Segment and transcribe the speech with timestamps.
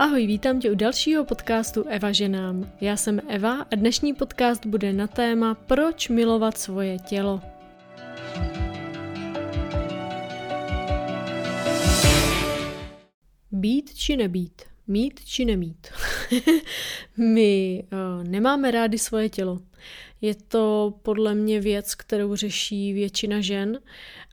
[0.00, 2.72] Ahoj, vítám tě u dalšího podcastu Eva ženám.
[2.80, 7.40] Já jsem Eva a dnešní podcast bude na téma Proč milovat svoje tělo.
[13.52, 15.86] Být či nebýt, mít či nemít.
[17.16, 19.58] My uh, nemáme rádi svoje tělo.
[20.20, 23.78] Je to podle mě věc, kterou řeší většina žen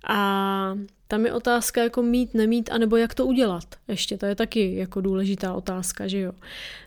[0.07, 0.77] a
[1.07, 3.63] tam je otázka jako mít, nemít, anebo jak to udělat.
[3.87, 6.31] Ještě to je taky jako důležitá otázka, že jo.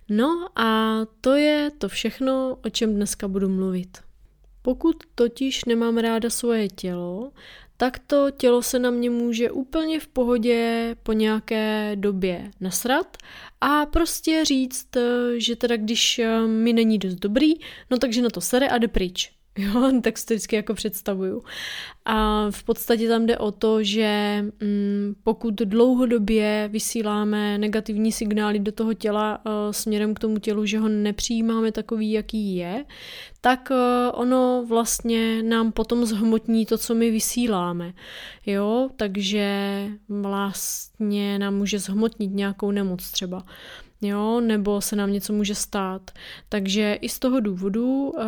[0.09, 3.99] No a to je to všechno, o čem dneska budu mluvit.
[4.63, 7.33] Pokud totiž nemám ráda svoje tělo,
[7.77, 13.17] tak to tělo se na mě může úplně v pohodě po nějaké době nasrat
[13.61, 14.89] a prostě říct,
[15.37, 17.55] že teda když mi není dost dobrý,
[17.91, 19.38] no takže na to sere a jde pryč.
[19.73, 21.43] Jo, tak si to vždycky jako představuju.
[22.05, 28.73] A v podstatě tam jde o to, že mm, pokud dlouhodobě vysíláme negativní signály do
[28.73, 32.85] toho těla uh, směrem k tomu tělu, že ho nepřijímáme takový, jaký je,
[33.41, 37.93] tak uh, ono vlastně nám potom zhmotní to, co my vysíláme.
[38.47, 39.49] Jo, takže
[40.09, 43.45] vlastně nám může zhmotnit nějakou nemoc třeba
[44.01, 46.11] jo, nebo se nám něco může stát.
[46.49, 48.23] Takže i z toho důvodu uh,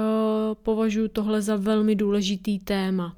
[0.62, 3.16] považuji tohle za velmi důležitý téma.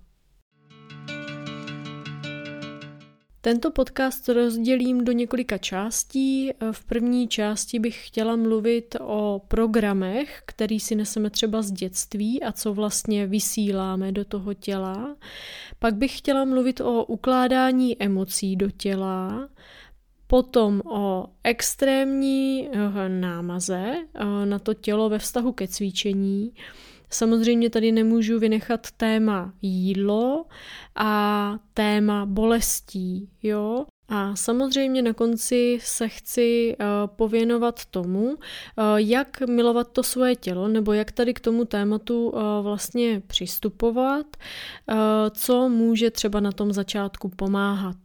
[3.45, 6.51] Tento podcast rozdělím do několika částí.
[6.51, 12.43] Eh, v první části bych chtěla mluvit o programech, který si neseme třeba z dětství
[12.43, 15.17] a co vlastně vysíláme do toho těla.
[15.79, 19.49] Pak bych chtěla mluvit o ukládání emocí do těla,
[20.33, 26.55] Potom o extrémní eh, námaze eh, na to tělo ve vztahu ke cvičení.
[27.11, 30.45] Samozřejmě tady nemůžu vynechat téma jídlo
[30.97, 33.85] a téma bolestí, jo.
[34.09, 38.37] A samozřejmě na konci se chci uh, pověnovat tomu,
[38.97, 42.33] jak milovat to svoje tělo, nebo jak tady k tomu tématu
[42.63, 44.27] vlastně přistupovat,
[45.31, 47.97] co může třeba na tom začátku pomáhat.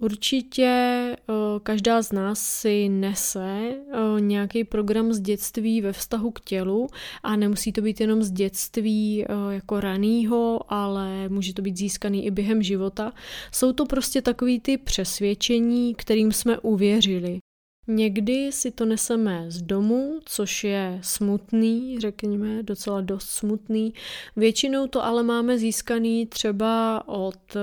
[0.00, 1.16] Určitě
[1.62, 3.74] každá z nás si nese
[4.20, 6.88] nějaký program z dětství ve vztahu k tělu
[7.22, 12.30] a nemusí to být jenom z dětství jako ranýho, ale může to být získaný i
[12.30, 13.12] během života.
[13.52, 17.38] Jsou to prostě takový ty přesvědčení, kterým jsme uvěřili.
[17.86, 23.94] Někdy si to neseme z domu, což je smutný, řekněme, docela dost smutný.
[24.36, 27.56] Většinou to ale máme získaný třeba od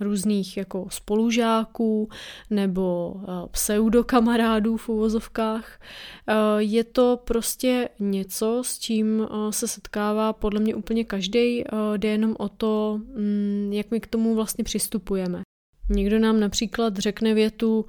[0.00, 2.08] různých jako spolužáků
[2.50, 5.80] nebo eh, pseudokamarádů v uvozovkách.
[6.26, 11.64] Eh, je to prostě něco, s čím eh, se setkává podle mě úplně každý.
[11.96, 15.42] Jde jenom o to, mm, jak my k tomu vlastně přistupujeme.
[15.90, 17.84] Někdo nám například řekne větu,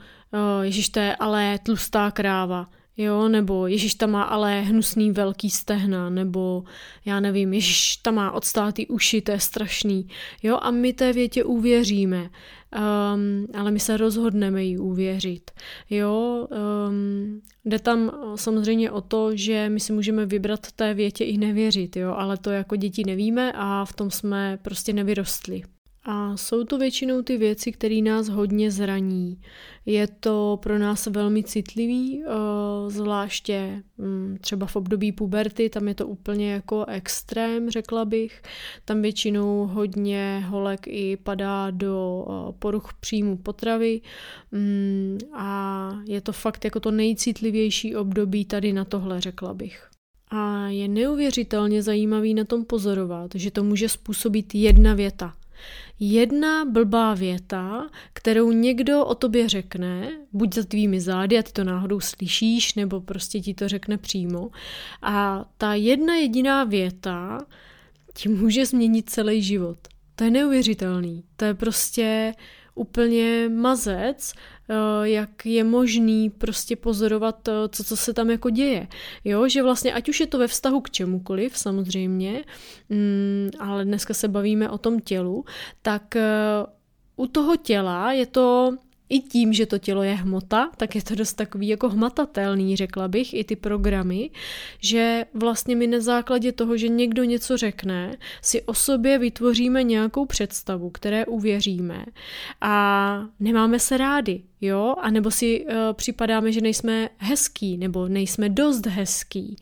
[0.62, 2.70] Ježíš, to je ale tlustá kráva.
[3.02, 6.64] Jo, nebo Ježíš tam má ale hnusný velký stehna, nebo
[7.06, 10.08] já nevím, Ježíš tam má odstátý uši, to je strašný.
[10.44, 15.52] Jo, a my té větě uvěříme, um, ale my se rozhodneme jí uvěřit.
[15.90, 16.48] Jo,
[16.90, 21.96] um, jde tam samozřejmě o to, že my si můžeme vybrat té větě i nevěřit,
[21.96, 25.62] jo, ale to jako děti nevíme a v tom jsme prostě nevyrostli.
[26.04, 29.42] A jsou to většinou ty věci, které nás hodně zraní.
[29.86, 32.30] Je to pro nás velmi citlivý, eh,
[32.88, 38.42] zvláště mm, třeba v období puberty, tam je to úplně jako extrém, řekla bych.
[38.86, 44.02] Tam většinou hodně holek i padá do eh, poruch příjmu potravy
[44.52, 49.90] mm, a je to fakt jako to nejcitlivější období tady na tohle, řekla bych.
[50.32, 55.34] A je neuvěřitelně zajímavý na tom pozorovat, že to může způsobit jedna věta–
[56.00, 61.64] jedna blbá věta, kterou někdo o tobě řekne, buď za tvými zády a ty to
[61.64, 64.50] náhodou slyšíš, nebo prostě ti to řekne přímo.
[65.02, 67.46] A ta jedna jediná věta
[68.14, 69.78] ti může změnit celý život.
[70.16, 71.24] To je neuvěřitelný.
[71.36, 72.34] To je prostě
[72.80, 74.74] úplně mazec, eh,
[75.04, 78.88] jak je možný prostě pozorovat, eh, co, co se tam jako děje.
[79.26, 82.44] Jo, že vlastně ať už je to ve vztahu k čemukoliv, samozřejmě,
[82.90, 85.46] mm, ale dneska se bavíme o tom tělu,
[85.82, 86.24] tak eh,
[87.16, 88.78] u toho těla je to
[89.10, 93.08] i tím, že to tělo je hmota, tak je to dost takový jako hmatatelný, řekla
[93.08, 94.30] bych, i ty programy,
[94.80, 100.26] že vlastně my na základě toho, že někdo něco řekne, si o sobě vytvoříme nějakou
[100.26, 102.06] představu, které uvěříme.
[102.62, 108.50] A nemáme se rádi, jo, a nebo si uh, připadáme, že nejsme hezký, nebo nejsme
[108.50, 109.56] dost hezký,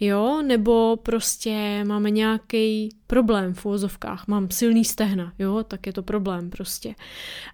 [0.00, 6.02] jo, nebo prostě máme nějaký problém v úvozovkách, mám silný stehna, jo, tak je to
[6.02, 6.94] problém prostě.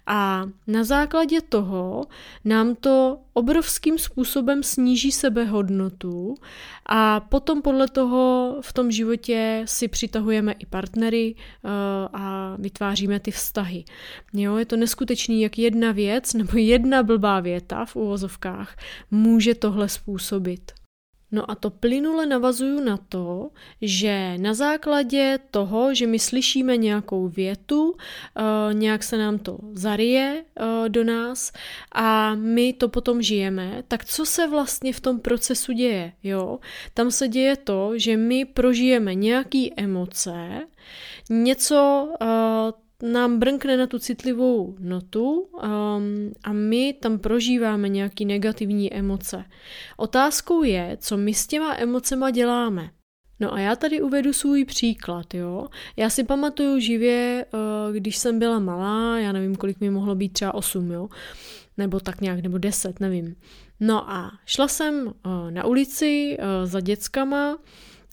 [0.07, 2.07] A na základě toho
[2.45, 6.35] nám to obrovským způsobem sníží sebehodnotu
[6.87, 11.71] a potom podle toho v tom životě si přitahujeme i partnery uh,
[12.13, 13.85] a vytváříme ty vztahy.
[14.33, 18.77] Jo, je to neskutečný, jak jedna věc nebo jedna blbá věta v uvozovkách
[19.11, 20.80] může tohle způsobit.
[21.33, 23.51] No a to plynule navazuju na to,
[23.83, 27.97] že na základě toho, že my slyšíme nějakou větu,
[28.37, 31.53] eh, nějak se nám to zaryje eh, do nás
[31.93, 36.13] a my to potom žijeme, tak co se vlastně v tom procesu děje?
[36.23, 36.59] Jo?
[36.95, 40.67] Tam se děje to, že my prožijeme nějaký emoce,
[41.31, 48.95] něco eh, nám brnkne na tu citlivou notu um, a my tam prožíváme nějaký negativní
[48.95, 49.45] emoce.
[49.97, 52.91] Otázkou je, co my s těma emocema děláme.
[53.41, 55.69] No a já tady uvedu svůj příklad, jo.
[55.97, 60.33] Já si pamatuju živě, uh, když jsem byla malá, já nevím, kolik mi mohlo být,
[60.33, 61.09] třeba 8, jo.
[61.77, 63.37] Nebo tak nějak, nebo 10, nevím.
[63.81, 67.59] No a šla jsem uh, na ulici uh, za dětskama,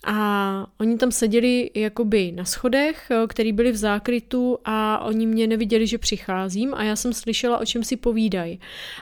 [0.06, 5.88] a oni tam seděli jakoby na schodech, který byli v zákrytu a oni mě neviděli,
[5.88, 8.60] že přicházím a já jsem slyšela, o čem si povídají.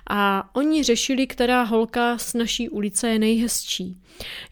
[0.09, 3.97] A oni řešili, která holka z naší ulice je nejhezčí.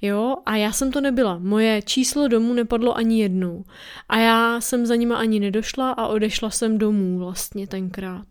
[0.02, 1.38] Jo, a já jsem to nebyla.
[1.38, 3.64] Moje číslo domů nepadlo ani jednou.
[4.10, 8.28] A já jsem za nima ani nedošla a odešla jsem domů vlastně tenkrát.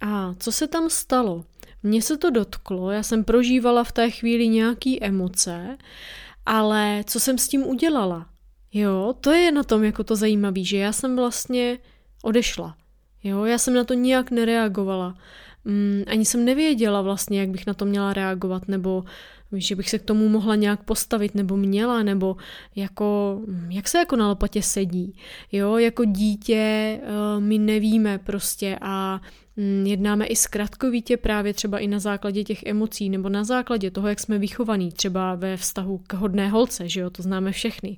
[0.00, 1.44] A co se tam stalo?
[1.82, 5.78] Mně se to dotklo, já jsem prožívala v té chvíli nějaký emoce
[6.46, 8.26] ale co jsem s tím udělala?
[8.72, 11.78] Jo, to je na tom jako to zajímavé, že já jsem vlastně
[12.22, 12.76] odešla.
[13.24, 15.14] Jo, já jsem na to nijak nereagovala.
[15.64, 19.04] Mm, ani jsem nevěděla vlastně, jak bych na to měla reagovat, nebo
[19.52, 22.36] že bych se k tomu mohla nějak postavit, nebo měla, nebo
[22.76, 25.16] jako, jak se jako na lopatě sedí.
[25.52, 29.20] Jo, jako dítě uh, my nevíme prostě a
[29.56, 34.08] Mm, jednáme i zkratkovitě právě třeba i na základě těch emocí nebo na základě toho,
[34.08, 37.96] jak jsme vychovaní třeba ve vztahu k hodné holce, že jo, to známe všechny.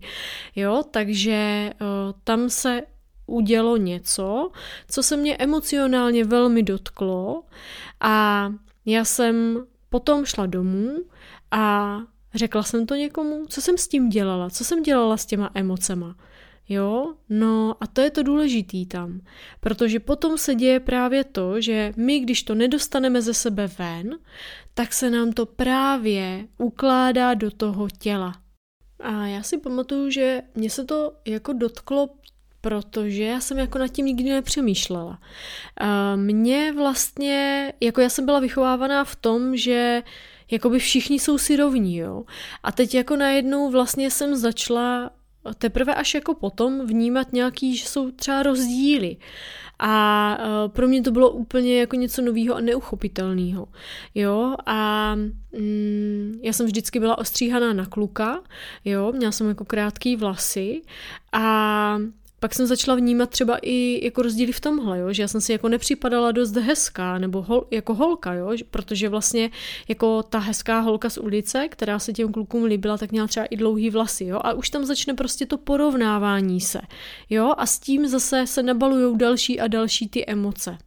[0.56, 1.71] Jo, takže
[2.25, 2.83] tam se
[3.27, 4.51] udělo něco,
[4.89, 7.43] co se mě emocionálně velmi dotklo
[8.01, 8.49] a
[8.87, 10.97] já jsem potom šla domů
[11.55, 11.99] a
[12.35, 16.17] řekla jsem to někomu, co jsem s tím dělala, co jsem dělala s těma emocema.
[16.69, 19.21] Jo, no a to je to důležitý tam,
[19.61, 24.19] protože potom se děje právě to, že my, když to nedostaneme ze sebe ven,
[24.75, 28.35] tak se nám to právě ukládá do toho těla.
[29.01, 32.09] A já si pamatuju, že mě se to jako dotklo
[32.61, 35.19] protože já jsem jako nad tím nikdy nepřemýšlela.
[36.17, 40.03] Mně vlastně, jako já jsem byla vychovávaná v tom, že
[40.50, 42.25] jakoby všichni jsou si rovní, jo.
[42.62, 45.11] A teď jako najednou vlastně jsem začala
[45.58, 49.17] teprve až jako potom vnímat nějaký, že jsou třeba rozdíly.
[49.79, 53.69] A uh, pro mě to bylo úplně jako něco nového a neuchopitelného.
[54.14, 55.14] Jo, a
[55.58, 58.43] mm, já jsem vždycky byla ostříhaná na kluka,
[58.85, 60.82] jo, měla jsem jako krátký vlasy
[61.32, 61.99] a
[62.44, 65.12] pak jsem začala vnímat třeba i jako rozdíly v tomhle, jo?
[65.12, 68.52] že já jsem si jako nepřipadala dost hezká nebo hol, jako holka, jo?
[68.70, 69.50] protože vlastně
[69.88, 73.56] jako ta hezká holka z ulice, která se těm klukům líbila, tak měla třeba i
[73.56, 74.41] dlouhý vlasy jo?
[74.44, 76.81] a už tam začne prostě to porovnávání se
[77.31, 77.55] jo?
[77.58, 80.79] a s tím zase se nabalují další a další ty emoce.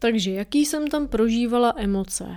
[0.00, 2.36] Takže jaký jsem tam prožívala emoce?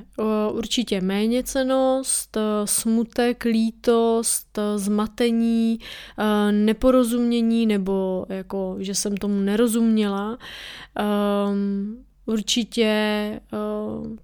[0.52, 5.80] Určitě méněcenost, smutek, lítost, zmatení,
[6.52, 10.38] neporozumění nebo jako, že jsem tomu nerozuměla.
[10.96, 12.92] Ehm, určitě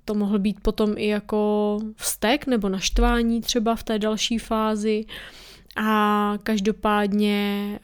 [0.05, 5.05] to mohl být potom i jako vztek nebo naštvání třeba v té další fázi.
[5.75, 7.79] A každopádně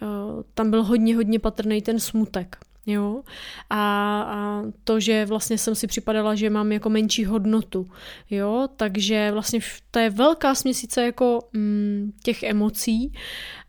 [0.53, 2.57] tam byl hodně, hodně patrný ten smutek.
[2.85, 3.23] Jo?
[3.69, 7.89] A, a to, že vlastně jsem si připadala, že mám jako menší hodnotu.
[8.29, 8.67] Jo?
[8.75, 9.59] Takže vlastně
[9.91, 13.13] to je velká směsice jako mm, těch emocí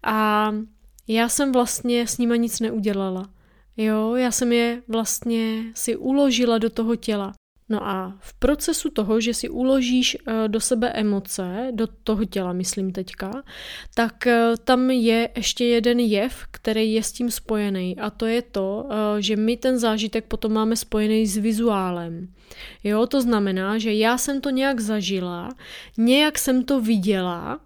[0.02, 0.50] a
[1.08, 3.30] já jsem vlastně s nima nic neudělala.
[3.76, 7.32] Jo, já jsem je vlastně si uložila do toho těla.
[7.68, 12.52] No a v procesu toho, že si uložíš eh, do sebe emoce, do toho těla,
[12.52, 13.42] myslím teďka,
[13.94, 18.42] tak eh, tam je ještě jeden jev, který je s tím spojený a to je
[18.42, 22.28] to, eh, že my ten zážitek potom máme spojený s vizuálem.
[22.84, 25.48] Jo, to znamená, že já jsem to nějak zažila,
[25.96, 27.60] nějak jsem to viděla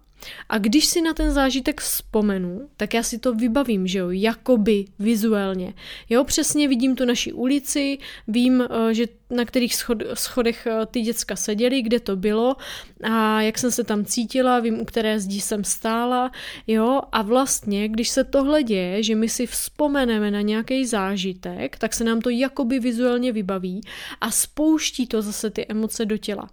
[0.49, 4.85] A když si na ten zážitek vzpomenu, tak já si to vybavím, že jo, jakoby
[4.99, 5.73] vizuálně.
[6.09, 7.97] Jo, přesně vidím tu naši ulici,
[8.27, 12.55] vím, eh, že na kterých schod, schodech eh, ty děcka seděly, kde to bylo
[13.03, 16.31] a jak jsem se tam cítila, vím, u které zdi jsem stála,
[16.67, 21.93] jo, a vlastně, když se tohle děje, že my si vzpomeneme na nějaký zážitek, tak
[21.93, 23.81] se nám to jakoby vizuálně vybaví
[24.21, 26.49] a spouští to zase ty emoce do těla.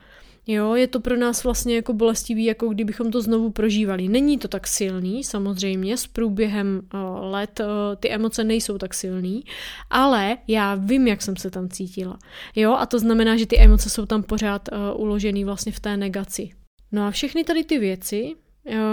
[0.48, 4.08] Jo, je to pro nás vlastně jako bolestivý, jako kdybychom to znovu prožívali.
[4.08, 7.00] Není to tak silný, samozřejmě, s průběhem uh,
[7.30, 9.44] let uh, ty emoce nejsou tak silný,
[9.90, 12.18] ale já vím, jak jsem se tam cítila.
[12.56, 15.96] Jo, a to znamená, že ty emoce jsou tam pořád uh, uložený vlastně v té
[15.96, 16.50] negaci.
[16.92, 18.34] No a všechny tady ty věci,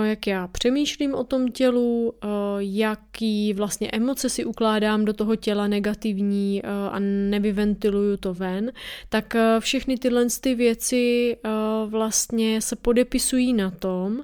[0.04, 2.14] jak já přemýšlím o tom tělu,
[2.60, 7.00] jaký vlastně emoce si ukládám do toho těla negativní a
[7.30, 8.72] nevyventiluju to ven,
[9.10, 11.38] tak všechny tyhle ty věci
[11.86, 14.22] vlastně se podepisují na tom,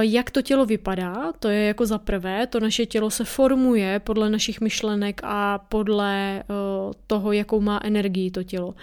[0.00, 4.30] jak to tělo vypadá, to je jako za prvé, to naše tělo se formuje podle
[4.30, 6.44] našich myšlenek a podle
[7.06, 8.74] toho, jakou má energii to tělo.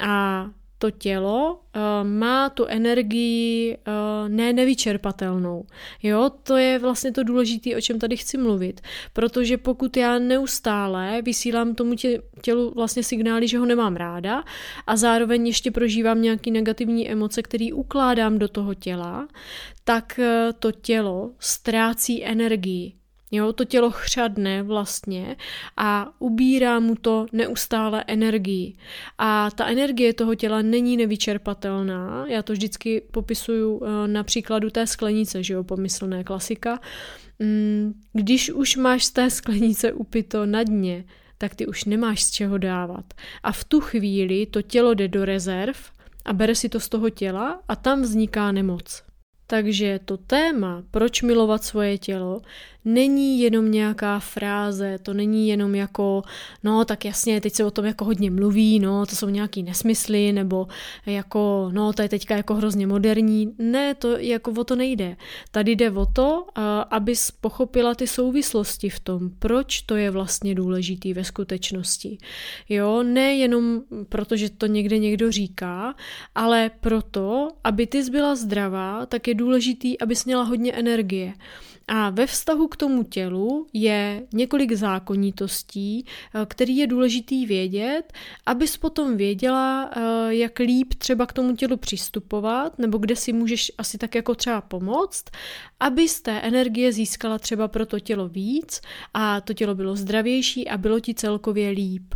[0.00, 0.46] A
[0.78, 5.66] to tělo uh, má tu energii uh, ne nevyčerpatelnou.
[6.02, 8.80] Jo, to je vlastně to důležité, o čem tady chci mluvit,
[9.12, 14.44] protože pokud já neustále vysílám tomu tě, tělu vlastně signály, že ho nemám ráda
[14.86, 19.28] a zároveň ještě prožívám nějaký negativní emoce, který ukládám do toho těla,
[19.84, 22.92] tak uh, to tělo ztrácí energii.
[23.36, 25.36] Jo, to tělo chřadne vlastně
[25.76, 28.76] a ubírá mu to neustále energii.
[29.18, 32.26] A ta energie toho těla není nevyčerpatelná.
[32.28, 36.80] Já to vždycky popisuju eh, na příkladu té sklenice, že jo, pomyslné klasika.
[37.38, 41.04] Mm, když už máš z té sklenice upito na dně,
[41.38, 43.14] tak ty už nemáš z čeho dávat.
[43.42, 45.76] A v tu chvíli to tělo jde do rezerv
[46.24, 49.02] a bere si to z toho těla a tam vzniká nemoc.
[49.46, 52.40] Takže to téma, proč milovat svoje tělo,
[52.86, 56.22] není jenom nějaká fráze, to není jenom jako,
[56.64, 60.32] no tak jasně, teď se o tom jako hodně mluví, no to jsou nějaký nesmysly,
[60.32, 60.66] nebo
[61.06, 63.54] jako, no to je teďka jako hrozně moderní.
[63.58, 65.16] Ne, to jako o to nejde.
[65.50, 66.46] Tady jde o to,
[66.90, 72.18] abys pochopila ty souvislosti v tom, proč to je vlastně důležitý ve skutečnosti.
[72.68, 75.94] Jo, ne jenom proto, že to někde někdo říká,
[76.34, 81.32] ale proto, aby ty byla zdravá, tak je důležitý, abys měla hodně energie.
[81.88, 88.12] A ve vztahu k tomu tělu je několik zákonitostí, eh, který je důležitý vědět,
[88.46, 93.72] abys potom věděla, eh, jak líp třeba k tomu tělu přistupovat, nebo kde si můžeš
[93.78, 95.24] asi tak jako třeba pomoct,
[95.80, 98.80] aby z té energie získala třeba pro to tělo víc
[99.14, 102.14] a to tělo bylo zdravější a bylo ti celkově líp.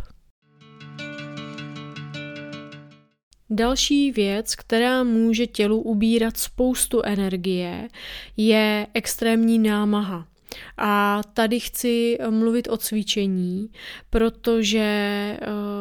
[3.53, 7.89] Další věc, která může tělu ubírat spoustu energie,
[8.37, 10.27] je extrémní námaha.
[10.77, 13.69] A tady chci mluvit o cvičení,
[14.09, 15.37] protože,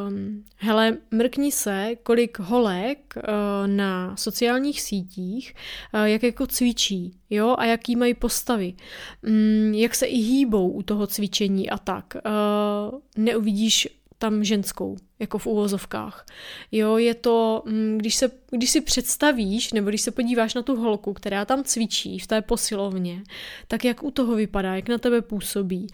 [0.08, 3.22] um, hele, mrkni se, kolik holek uh,
[3.66, 5.54] na sociálních sítích,
[5.94, 8.74] uh, jak jako cvičí, jo, a jaký mají postavy,
[9.26, 12.14] um, jak se i hýbou u toho cvičení a tak.
[12.14, 16.26] Uh, neuvidíš tam ženskou, jako v úvozovkách.
[16.72, 20.76] Jo, je to, mm, když, se, když si představíš, nebo když se podíváš na tu
[20.76, 23.22] holku, která tam cvičí v té posilovně,
[23.68, 25.86] tak jak u toho vypadá, jak na tebe působí.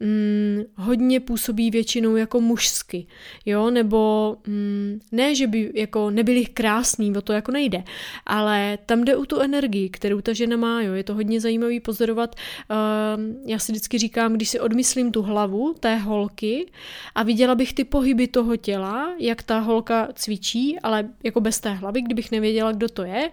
[0.00, 3.06] Mm, hodně působí většinou jako mužsky,
[3.46, 7.84] jo, nebo mm, ne, že by jako nebyli krásný, o to jako nejde,
[8.26, 11.80] ale tam jde o tu energii, kterou ta žena má, jo, je to hodně zajímavý
[11.80, 16.66] pozorovat, uh, já si vždycky říkám, když si odmyslím tu hlavu té holky
[17.14, 21.60] a viděla bych ty pohyby toho těla, viděla, jak ta holka cvičí, ale jako bez
[21.60, 23.30] té hlavy, kdybych nevěděla, kdo to je,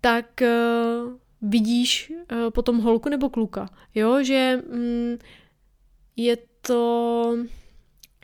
[0.00, 1.12] tak uh,
[1.42, 3.68] vidíš uh, potom holku nebo kluka.
[3.94, 5.18] Jo, že mm,
[6.16, 6.36] je
[6.66, 7.36] to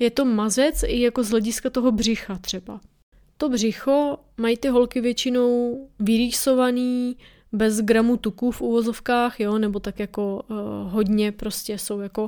[0.01, 2.81] je to mazec i jako z hlediska toho břicha třeba.
[3.37, 7.17] To břicho mají ty holky většinou vyrýsovaný,
[7.53, 10.57] bez gramu tuku v uvozovkách, jo, nebo tak jako uh,
[10.93, 12.27] hodně prostě jsou jako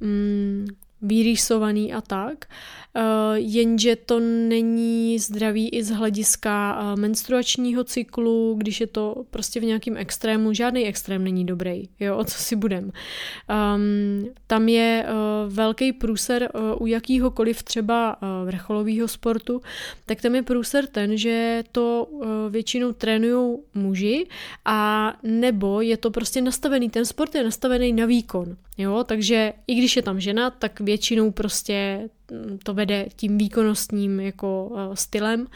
[0.00, 0.66] mm,
[1.02, 3.00] vyrýsovaný a tak, eh,
[3.34, 9.64] jenže to není zdravý i z hlediska eh, menstruačního cyklu, když je to prostě v
[9.64, 12.84] nějakém extrému, žádný extrém není dobrý, jo, o co si budem.
[13.74, 19.60] Um, tam je uh, velký průser u jakýhokoliv třeba vrcholového sportu,
[20.06, 22.08] tak tam je průser ten, že to
[22.50, 24.26] většinou trénují muži
[24.64, 29.74] a nebo je to prostě nastavený, ten sport je nastavený na výkon, jo, takže i
[29.74, 35.46] když je tam žena, tak většinou prostě mm, to vede tím výkonnostním jako stylem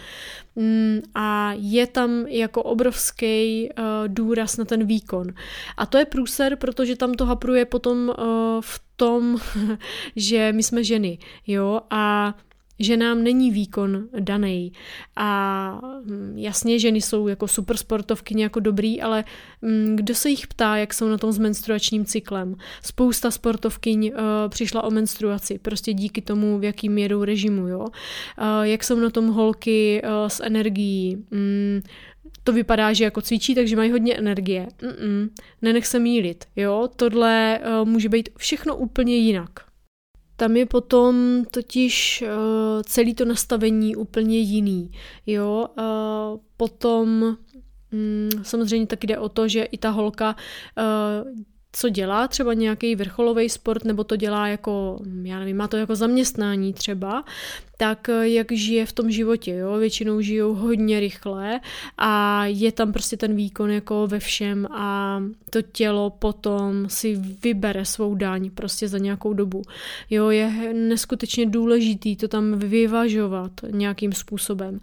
[0.57, 3.69] mm, a je tam jako obrovský
[4.07, 5.27] důraz na ten výkon.
[5.77, 8.15] A to je průser, protože tam to hapruje potom
[8.61, 9.39] v tom,
[10.17, 12.35] že my jsme ženy, jo, a
[12.79, 14.73] že nám není výkon daný.
[15.17, 19.25] A hm, jasně, ženy jsou jako super sportovky jako dobrý, ale
[19.63, 22.57] hm, kdo se jich ptá, jak jsou na tom s menstruačním cyklem?
[22.83, 27.81] Spousta sportovkyň uh, přišla o menstruaci, prostě díky tomu, v jakým jedou režimu, jo.
[27.81, 27.87] Uh,
[28.63, 31.83] jak jsou na tom holky uh, s energií, um,
[32.45, 34.69] to vypadá, že jako cvičí, takže mají hodně energie.
[34.83, 35.29] Mm-mm,
[35.63, 39.51] nenech se mílit, jo, tohle uh, může být všechno úplně jinak.
[40.37, 44.91] Tam je potom totiž uh, celý to nastavení úplně jiný,
[45.27, 47.37] jo, uh, potom
[47.93, 50.37] um, samozřejmě tak jde o to, že i ta holka
[50.79, 51.45] uh,
[51.77, 55.97] co dělá, třeba nějaký vrcholový sport, nebo to dělá jako, já nevím, má to jako
[55.97, 57.25] zaměstnání třeba,
[57.77, 61.61] tak eh, jak žije v tom životě, jo, většinou žijou hodně rychle
[61.99, 67.85] a je tam prostě ten výkon jako ve všem a to tělo potom si vybere
[67.85, 69.63] svou daň prostě za nějakou dobu.
[70.11, 74.81] Jo, je neskutečně důležitý to tam vyvažovat nějakým způsobem.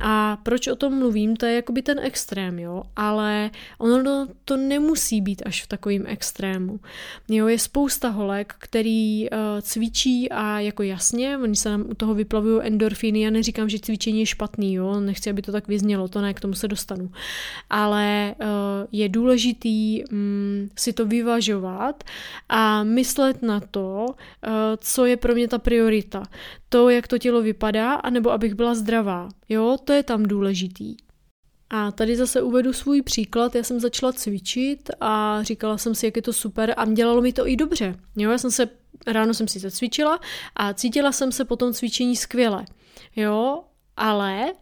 [0.00, 5.20] A proč o tom mluvím, to je jakoby ten extrém, jo, ale ono to nemusí
[5.20, 6.80] být až v takovým extrému.
[7.28, 12.14] Jo, je spousta holek, který uh, cvičí a jako jasně, oni se nám u toho
[12.14, 13.20] vyplavují vyplavuju endorfíny.
[13.20, 15.00] Já neříkám, že cvičení je špatný, jo?
[15.00, 17.10] nechci, aby to tak vyznělo, to ne, k tomu se dostanu.
[17.70, 18.46] Ale uh,
[18.92, 22.04] je důležitý um, si to vyvažovat
[22.48, 26.22] a myslet na to, uh, co je pro mě ta priorita.
[26.68, 29.28] To, jak to tělo vypadá, anebo abych byla zdravá.
[29.48, 30.96] Jo, to je tam důležitý.
[31.70, 33.54] A tady zase uvedu svůj příklad.
[33.54, 37.32] Já jsem začala cvičit a říkala jsem si, jak je to super a dělalo mi
[37.32, 37.94] to i dobře.
[38.16, 38.68] Jo, já jsem se,
[39.06, 40.20] ráno jsem si zacvičila
[40.56, 42.64] a cítila jsem se po tom cvičení skvěle.
[43.16, 43.64] Jo,
[43.96, 44.52] ale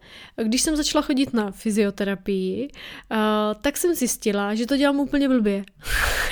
[0.43, 2.69] když jsem začala chodit na fyzioterapii,
[3.11, 3.17] uh,
[3.61, 5.65] tak jsem zjistila, že to dělám úplně blbě.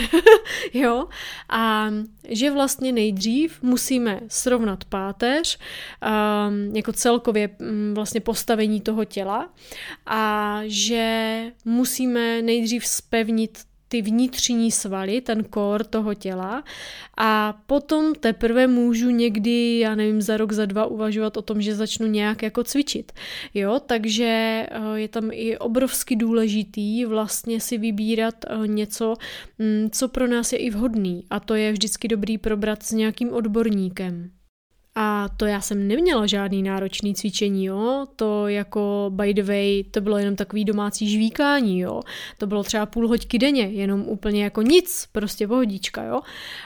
[0.74, 1.08] jo?
[1.50, 1.88] A
[2.30, 9.54] že vlastně nejdřív musíme srovnat páteř, um, jako celkově um, vlastně postavení toho těla
[10.06, 16.64] a že musíme nejdřív spevnit ty vnitřní svaly, ten kor toho těla
[17.18, 21.76] a potom teprve můžu někdy, já nevím, za rok, za dva uvažovat o tom, že
[21.76, 23.12] začnu nějak jako cvičit.
[23.54, 24.26] Jo, takže
[24.72, 29.14] eh, je tam i obrovsky důležitý vlastně si vybírat eh, něco,
[29.60, 33.34] mm, co pro nás je i vhodný a to je vždycky dobrý probrat s nějakým
[33.34, 34.32] odborníkem.
[34.96, 38.06] A to já jsem neměla žádný náročný cvičení, jo.
[38.16, 42.02] To jako by the way, to bylo jenom takový domácí žvíkání, jo.
[42.38, 46.22] To bylo třeba půl hoďky denně, jenom úplně jako nic, prostě pohodička, jo.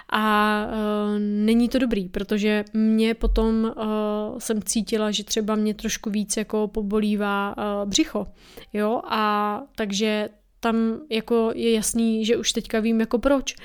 [0.10, 6.10] A uh, není to dobrý, protože mě potom uh, jsem cítila, že třeba mě trošku
[6.10, 8.28] víc jako pobolívá uh, břicho,
[8.74, 9.02] jo.
[9.04, 10.30] A takže
[10.66, 13.56] tam jako je jasný, že už teďka vím jako proč,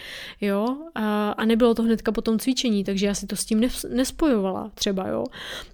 [0.41, 3.61] jo, a, a nebylo to hnedka po tom cvičení, takže já si to s tím
[3.89, 5.25] nespojovala třeba, jo.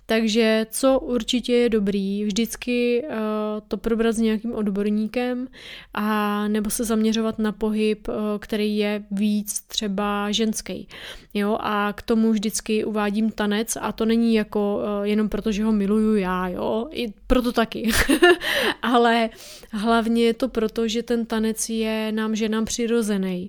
[0.08, 3.16] Takže co určitě je dobrý, vždycky uh,
[3.68, 5.48] to probrat s nějakým odborníkem
[5.94, 10.88] a nebo se zaměřovat na pohyb, uh, který je víc třeba ženský.
[11.34, 15.64] Jo, a k tomu vždycky uvádím tanec a to není jako uh, jenom proto, že
[15.64, 17.90] ho miluju já, jo, i proto taky.
[18.82, 19.30] Ale
[19.72, 23.48] hlavně je to proto, že ten tanec je nám ženám přirozený.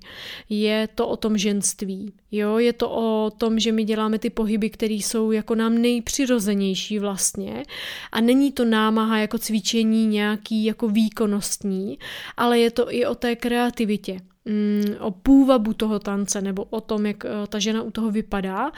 [0.49, 2.13] Je to o tom ženství.
[2.31, 6.99] Jo, je to o tom, že my děláme ty pohyby, které jsou jako nám nejpřirozenější
[6.99, 7.63] vlastně
[8.11, 11.99] a není to námaha jako cvičení nějaký jako výkonnostní,
[12.37, 17.05] ale je to i o té kreativitě mm, o půvabu toho tance nebo o tom,
[17.05, 18.71] jak uh, ta žena u toho vypadá, uh,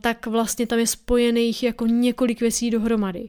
[0.00, 3.28] tak vlastně tam je spojených jako několik věcí dohromady.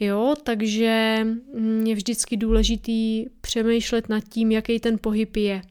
[0.00, 1.20] Jo, takže
[1.54, 5.62] mm, je vždycky důležitý přemýšlet nad tím, jaký ten pohyb je.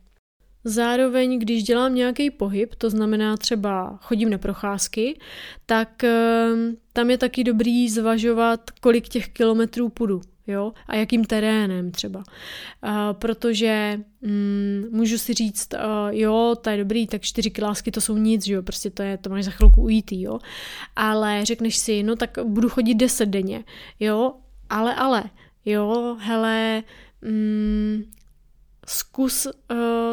[0.68, 5.20] Zároveň, když dělám nějaký pohyb, to znamená třeba chodím na procházky,
[5.66, 10.22] tak ehm, tam je taky dobrý zvažovat, kolik těch kilometrů půjdu.
[10.48, 10.74] Jo?
[10.88, 12.20] A jakým terénem třeba.
[12.20, 15.80] Uh, protože um, můžu si říct, uh,
[16.10, 19.30] jo, to je dobrý, tak čtyři kilásky to jsou nic, jo, prostě to je, to
[19.30, 20.40] máš za chvilku ujít, jo.
[20.96, 23.64] Ale řekneš si, no tak budu chodit deset denně,
[24.00, 24.34] jo,
[24.70, 25.24] ale, ale,
[25.66, 26.84] jo, hele,
[27.22, 28.04] um,
[28.88, 29.52] zkus uh,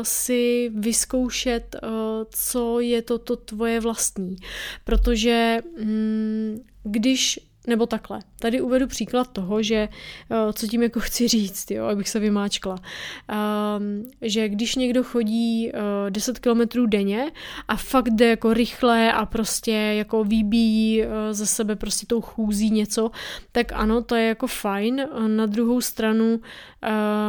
[0.02, 1.90] si vyzkoušet, uh,
[2.30, 4.36] co je to, to tvoje vlastní.
[4.84, 8.20] Protože um, když nebo takhle.
[8.38, 9.88] Tady uvedu příklad toho, že
[10.30, 12.74] eh, co tím jako chci říct, jo, abych se vymáčkla.
[12.74, 17.30] Um, že když někdo chodí uh, 10 kilometrů denně
[17.68, 22.70] a fakt jde jako rychle a prostě jako vybíjí uh, ze sebe prostě tou chůzí
[22.70, 23.10] něco,
[23.52, 25.06] tak ano, to je jako fajn.
[25.26, 26.40] Na druhou stranu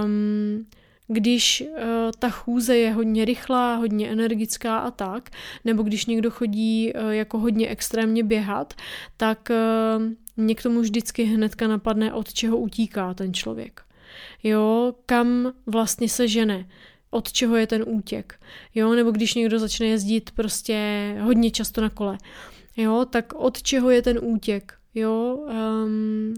[0.04, 0.66] um,
[1.08, 1.78] když uh,
[2.20, 5.30] ta chůze je hodně rychlá, hodně energická a tak,
[5.66, 8.74] nebo když někdo chodí uh, jako hodně extrémně běhat,
[9.18, 9.50] tak
[9.98, 10.04] uh,
[10.38, 13.82] mě k tomu vždycky hnedka napadne, od čeho utíká ten člověk.
[14.44, 16.68] Jo, kam vlastně se žene,
[17.10, 18.40] od čeho je ten útěk.
[18.76, 22.18] Jo, nebo když někdo začne jezdit prostě hodně často na kole.
[22.78, 24.74] Jo, tak od čeho je ten útěk?
[24.96, 25.46] Jo,
[25.86, 26.34] um,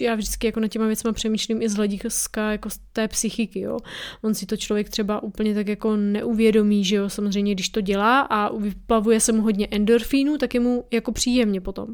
[0.00, 3.78] já vždycky jako na těma věcma přemýšlím i z hlediska jako z té psychiky, jo.
[4.22, 8.20] On si to člověk třeba úplně tak jako neuvědomí, že jo, samozřejmě když to dělá
[8.20, 11.92] a vyplavuje se mu hodně endorfínu, tak je mu jako příjemně potom.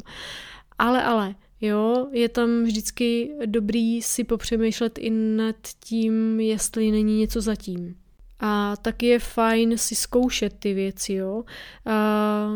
[0.81, 7.41] Ale, ale, jo, je tam vždycky dobrý si popřemýšlet i nad tím, jestli není něco
[7.41, 7.97] zatím.
[8.41, 11.45] A taky je fajn si zkoušet ty věci, jo.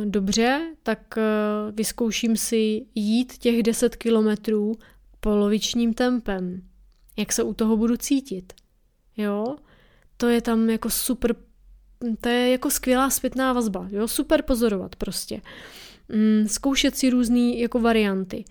[0.04, 1.18] Dobře, tak
[1.72, 4.72] vyzkouším si jít těch 10 kilometrů
[5.20, 6.62] polovičním tempem.
[7.16, 8.52] Jak se u toho budu cítit,
[9.16, 9.56] jo.
[10.16, 11.36] To je tam jako super,
[12.20, 14.08] to je jako skvělá zpětná vazba, jo.
[14.08, 15.40] Super pozorovat prostě.
[16.08, 18.44] Mm, zkoušet si různé jako varianty,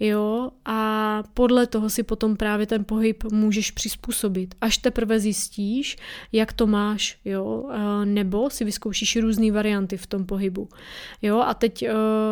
[0.00, 4.54] jo, a podle toho si potom právě ten pohyb můžeš přizpůsobit.
[4.60, 5.96] Až teprve zjistíš,
[6.32, 7.70] jak to máš, jo,
[8.04, 10.68] nebo si vyzkoušíš různé varianty v tom pohybu,
[11.22, 11.88] jo, a teď e,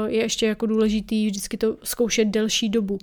[0.07, 2.99] je ještě jako důležitý vždycky to zkoušet delší dobu,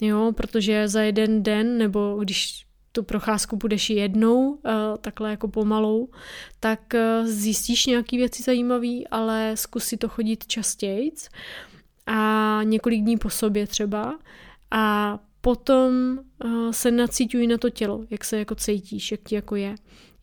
[0.00, 4.60] jo, protože za jeden den, nebo když tu procházku budeš jednou, uh,
[5.00, 6.08] takhle jako pomalou,
[6.60, 11.12] tak uh, zjistíš nějaký věci zajímavý, ale zkus si to chodit častěji
[12.06, 14.18] a několik dní po sobě třeba
[14.70, 19.56] a potom uh, se nacítuj na to tělo, jak se jako cítíš, jak ti jako
[19.56, 19.74] je.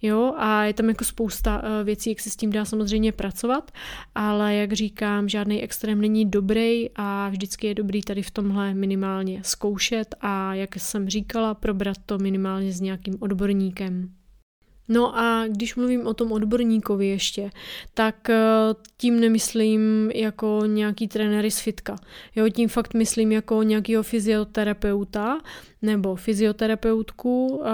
[0.02, 3.72] Jo, a je tam jako spousta uh, věcí, jak se s tím dá samozřejmě pracovat,
[4.16, 9.42] ale jak říkám, žádný extrém není dobrý a vždycky je dobrý tady v tomhle minimálně
[9.44, 14.17] zkoušet a jak jsem říkala, probrat to minimálně s nějakým odborníkem.
[14.90, 17.50] No a když mluvím o tom odborníkovi ještě,
[17.94, 18.38] tak eh,
[18.98, 21.96] tím nemyslím jako nějaký trenéry z fitka.
[22.36, 25.40] Jo, tím fakt myslím jako nějakého fyzioterapeuta
[25.82, 27.70] nebo fyzioterapeutku eh,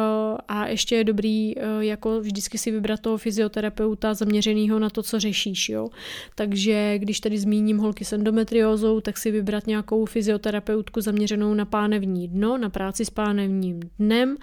[0.48, 5.20] a ještě je dobrý eh, jako vždycky si vybrat toho fyzioterapeuta zaměřeného na to, co
[5.20, 5.70] řešíš.
[5.70, 5.88] Jo.
[6.36, 12.28] Takže když tady zmíním holky s endometriózou, tak si vybrat nějakou fyzioterapeutku zaměřenou na pánevní
[12.28, 14.38] dno, na práci s pánevním dnem,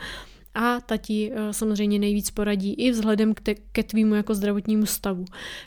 [0.60, 4.86] a ta ti eh, samozřejmě nejvíc poradí i vzhledem k te, ke tvýmu jako zdravotnímu
[4.86, 5.24] stavu.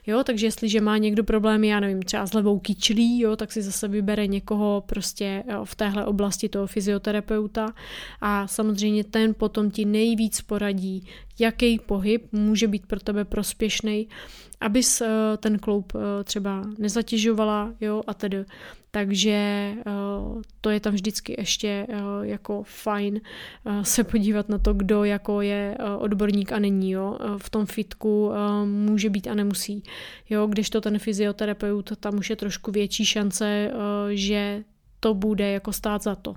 [0.08, 3.62] Jo, takže jestliže má někdo problémy, já nevím, třeba s levou kyčlí, jo, tak si
[3.62, 7.73] zase vybere někoho prostě jo, v téhle oblasti toho fyzioterapeuta
[8.21, 11.08] a samozřejmě ten potom ti nejvíc poradí,
[11.39, 14.07] jaký pohyb může být pro tebe prospěšný,
[14.63, 18.45] abys eh, ten kloup eh, třeba nezatěžovala, jo, a tedy.
[18.91, 19.83] Takže eh,
[20.61, 21.87] to je tam vždycky ještě
[22.21, 23.21] jako fajn
[23.81, 27.17] se podívat na to, kdo jako je odborník a není, jo.
[27.37, 28.31] V tom fitku
[28.65, 29.83] může být a nemusí,
[30.29, 33.71] jo, když to ten fyzioterapeut, tam už je trošku větší šance,
[34.09, 34.63] že
[34.99, 36.35] to bude jako stát za to.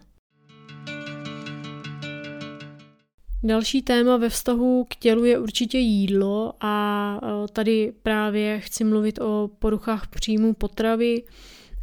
[3.42, 9.18] Další téma ve vztahu k tělu je určitě jídlo a e, tady právě chci mluvit
[9.18, 11.22] o poruchách příjmu potravy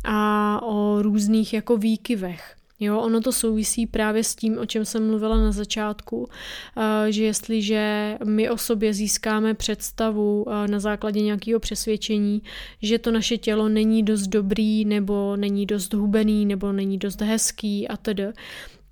[0.04, 2.56] a o různých jako výkyvech.
[2.80, 6.30] Jo, ono to souvisí právě s tím, o čem jsem mluvila na začátku,
[7.08, 12.42] e, že jestliže my o sobě získáme představu e, na základě nějakého přesvědčení,
[12.82, 17.88] že to naše tělo není dost dobrý, nebo není dost hubený, nebo není dost hezký
[17.88, 18.28] a tedy,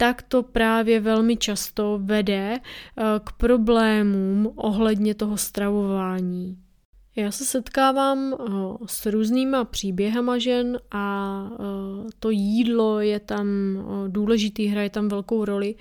[0.01, 6.57] tak to právě velmi často vede eh, k problémům ohledně toho stravování.
[7.15, 8.43] Já se setkávám eh,
[8.85, 13.47] s různýma příběhama žen a eh, to jídlo je tam
[14.07, 15.75] důležitý, hraje tam velkou roli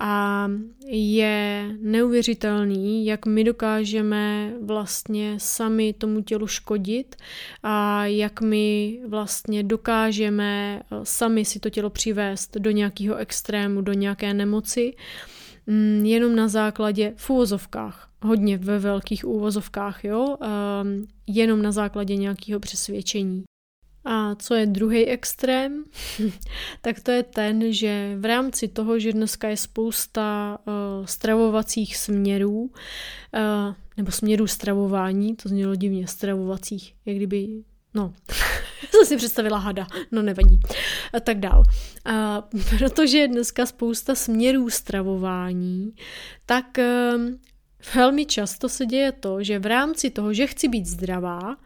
[0.00, 0.48] a
[0.86, 7.16] je neuvěřitelný, jak my dokážeme vlastně sami tomu tělu škodit
[7.62, 14.34] a jak my vlastně dokážeme sami si to tělo přivést do nějakého extrému, do nějaké
[14.34, 14.94] nemoci,
[15.66, 20.36] mm, jenom na základě v úvozovkách, hodně ve velkých úvozovkách, jo,
[21.26, 23.44] jenom na základě nějakého přesvědčení.
[24.04, 25.84] A co je druhý extrém,
[26.80, 32.60] tak to je ten, že v rámci toho, že dneska je spousta uh, stravovacích směrů,
[32.60, 37.48] uh, nebo směrů stravování, to znělo divně, stravovacích, jak kdyby,
[37.94, 38.14] no,
[38.90, 40.60] jsem si představila hada, no nevadí.
[41.12, 41.62] A tak dál.
[42.04, 42.42] A
[42.78, 45.94] protože dneska spousta směrů stravování,
[46.46, 46.78] tak
[47.14, 47.38] um,
[47.94, 51.56] velmi často se děje to, že v rámci toho, že chci být zdravá,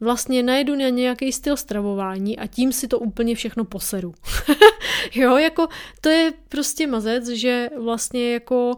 [0.00, 4.14] vlastně najdu na nějaký styl stravování a tím si to úplně všechno poseru.
[5.14, 5.68] jo, jako
[6.00, 8.76] to je prostě mazec, že vlastně jako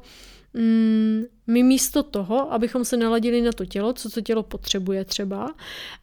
[0.55, 5.55] mm, my místo toho, abychom se naladili na to tělo, co to tělo potřebuje třeba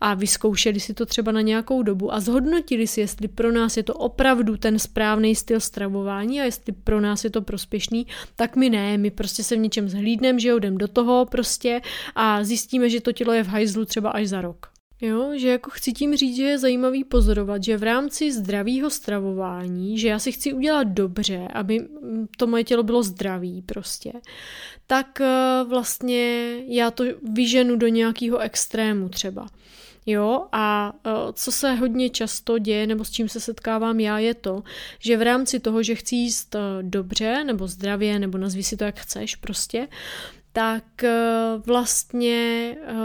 [0.02, 3.84] a vyzkoušeli si to třeba na nějakou dobu a zhodnotili si, jestli pro nás je
[3.84, 8.70] to opravdu ten správný styl stravování a jestli pro nás je to prospěšný, tak my
[8.70, 11.82] ne, my prostě se v něčem zhlídneme, že jdem do toho prostě
[12.16, 14.79] a zjistíme, že to tělo je v hajzlu třeba až za rok.
[15.02, 20.00] Jo, že jako chci tím říct, že je zajímavý pozorovat, že v rámci zdravého stravování,
[20.00, 21.88] že já si chci udělat dobře, aby
[22.38, 24.14] to moje tělo bylo zdravý prostě,
[24.88, 29.48] tak eh, vlastně já to vyženu do nějakého extrému třeba.
[30.06, 34.34] Jo, a eh, co se hodně často děje, nebo s čím se setkávám já, je
[34.34, 34.64] to,
[35.00, 38.84] že v rámci toho, že chci jíst eh, dobře, nebo zdravě, nebo nazví si to
[38.84, 39.88] jak chceš prostě,
[40.54, 41.12] tak eh,
[41.66, 42.96] vlastně eh,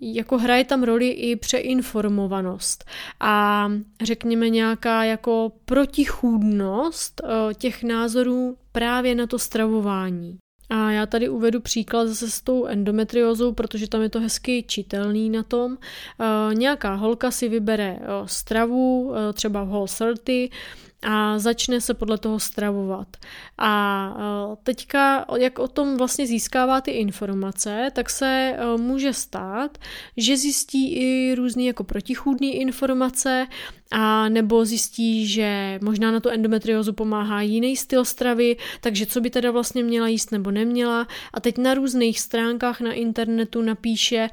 [0.00, 2.84] jako hraje tam roli i přeinformovanost
[3.20, 3.68] a
[4.02, 10.38] řekněme nějaká jako protichůdnost eh, těch názorů právě na to stravování.
[10.70, 15.30] A já tady uvedu příklad zase s tou endometriózou, protože tam je to hezky čitelný
[15.30, 15.76] na tom.
[16.20, 20.48] E, nějaká holka si vybere stravu, třeba v Whole 30,
[21.02, 23.08] a začne se podle toho stravovat.
[23.58, 29.78] A e, teďka, jak o tom vlastně získává ty informace, tak se e, může stát,
[30.16, 33.46] že zjistí i různé jako protichůdné informace,
[33.90, 39.30] a nebo zjistí, že možná na tu endometriózu pomáhá jiný styl stravy, takže co by
[39.30, 41.06] teda vlastně měla jíst nebo neměla.
[41.34, 44.28] A teď na různých stránkách na internetu napíše,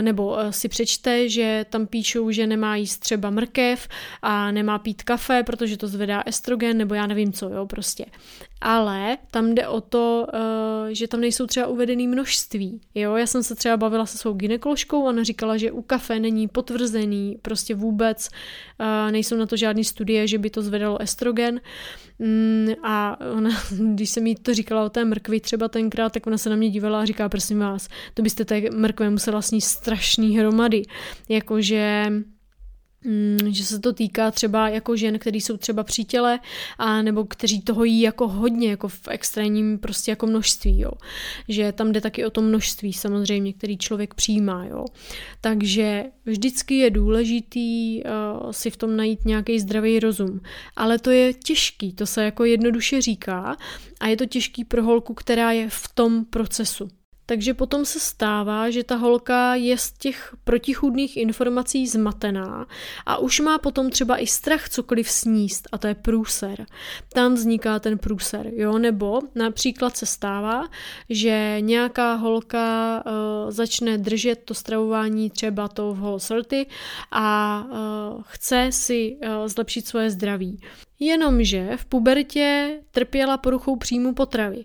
[0.00, 3.88] nebo eh, si přečte, že tam píšou, že nemá jíst třeba mrkev
[4.22, 8.06] a nemá pít kafe, protože to zvedá estrogen, nebo já nevím co, jo, prostě.
[8.60, 13.16] Ale tam jde o to, eh, že tam nejsou třeba uvedený množství, jo.
[13.16, 17.38] Já jsem se třeba bavila se svou gynekoložkou, ona říkala, že u kafe není potvrzený
[17.42, 18.28] prostě vůbec,
[18.78, 21.60] eh, nejsou na to žádné studie, že by to zvedalo estrogen.
[22.18, 23.50] Mm, a ona,
[23.94, 26.70] když jsem jí to říkala o té mrkvi třeba tenkrát, tak ona se na mě
[26.70, 30.82] dívala a říká, prosím vás, to byste té mrkve musela sníst strašný hromady.
[31.28, 32.12] Jakože
[33.48, 36.40] že se to týká třeba jako žen, který jsou třeba při těle,
[36.78, 40.90] a nebo kteří toho jí jako hodně, jako v extrémním prostě jako množství, jo.
[41.48, 44.84] Že tam jde taky o to množství samozřejmě, který člověk přijímá, jo.
[45.40, 50.40] Takže vždycky je důležitý uh, si v tom najít nějaký zdravý rozum.
[50.76, 53.56] Ale to je těžký, to se jako jednoduše říká
[54.00, 56.99] a je to těžký pro holku, která je v tom procesu.
[57.30, 62.66] Takže potom se stává, že ta holka je z těch protichůdných informací zmatená
[63.06, 66.66] a už má potom třeba i strach cokoliv sníst a to je průser.
[67.12, 70.68] Tam vzniká ten průser, jo, nebo například se stává,
[71.08, 76.20] že nějaká holka uh, začne držet to stravování třeba to v whole
[77.10, 80.60] a uh, chce si uh, zlepšit svoje zdraví.
[81.02, 84.64] Jenomže v pubertě trpěla poruchou příjmu potravy.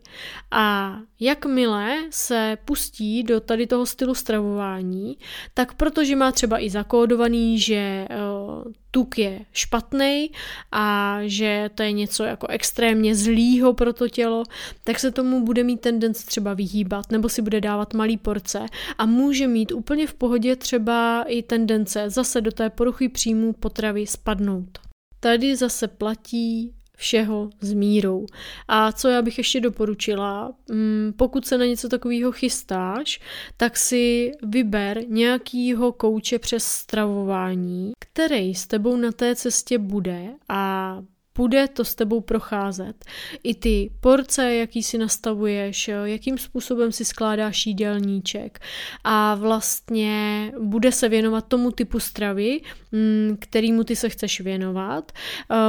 [0.51, 5.17] A jakmile se pustí do tady toho stylu stravování,
[5.53, 10.31] tak protože má třeba i zakódovaný, že uh, tuk je špatný
[10.71, 14.43] a že to je něco jako extrémně zlýho pro to tělo,
[14.83, 18.65] tak se tomu bude mít tendence třeba vyhýbat nebo si bude dávat malý porce
[18.97, 24.07] a může mít úplně v pohodě třeba i tendence zase do té poruchy příjmu potravy
[24.07, 24.84] spadnout.
[25.25, 28.25] Tady zase platí všeho s mírou.
[28.67, 33.19] A co já bych ještě doporučila, mm, pokud se na něco takového chystáš,
[33.57, 41.01] tak si vyber nějakýho kouče přes stravování, který s tebou na té cestě bude a
[41.35, 43.05] bude to s tebou procházet.
[43.43, 48.59] I ty porce, jaký si nastavuješ, jakým způsobem si skládáš jídelníček
[49.03, 55.11] a vlastně bude se věnovat tomu typu stravy, mm, kterýmu ty se chceš věnovat.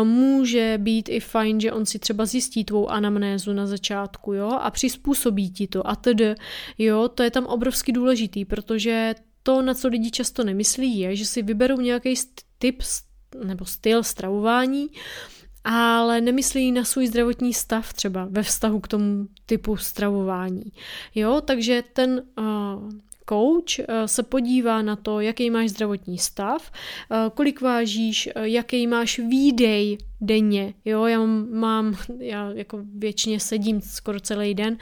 [0.03, 4.71] Může být i fajn, že on si třeba zjistí tvou anamnézu na začátku, jo, a
[4.71, 6.35] přizpůsobí ti to a tedy,
[6.79, 11.27] jo, to je tam obrovsky důležitý, protože to, na co lidi často nemyslí, je, že
[11.27, 12.15] si vyberou nějaký
[12.59, 12.83] typ
[13.45, 14.89] nebo styl stravování,
[15.69, 20.73] ale nemyslí na svůj zdravotní stav třeba ve vztahu k tomu typu stravování.
[21.15, 22.45] Jo, takže ten uh,
[23.29, 26.73] coach eh, se podívá na to, jaký máš zdravotní stav,
[27.11, 30.75] eh, kolik vážíš, jaký máš výdej denně.
[30.85, 34.77] Jo, já mám, já jako většině sedím skoro celý den,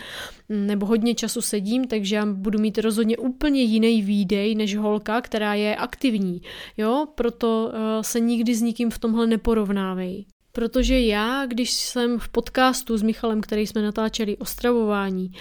[0.48, 5.20] mm, nebo hodně času sedím, takže já budu mít rozhodně úplně jiný výdej než holka,
[5.20, 6.42] která je aktivní.
[6.76, 10.24] Jo, proto se nikdy s nikým v tomhle neporovnávej.
[10.54, 15.32] Protože já, když jsem v podcastu s Michalem, který jsme natáčeli o stravování,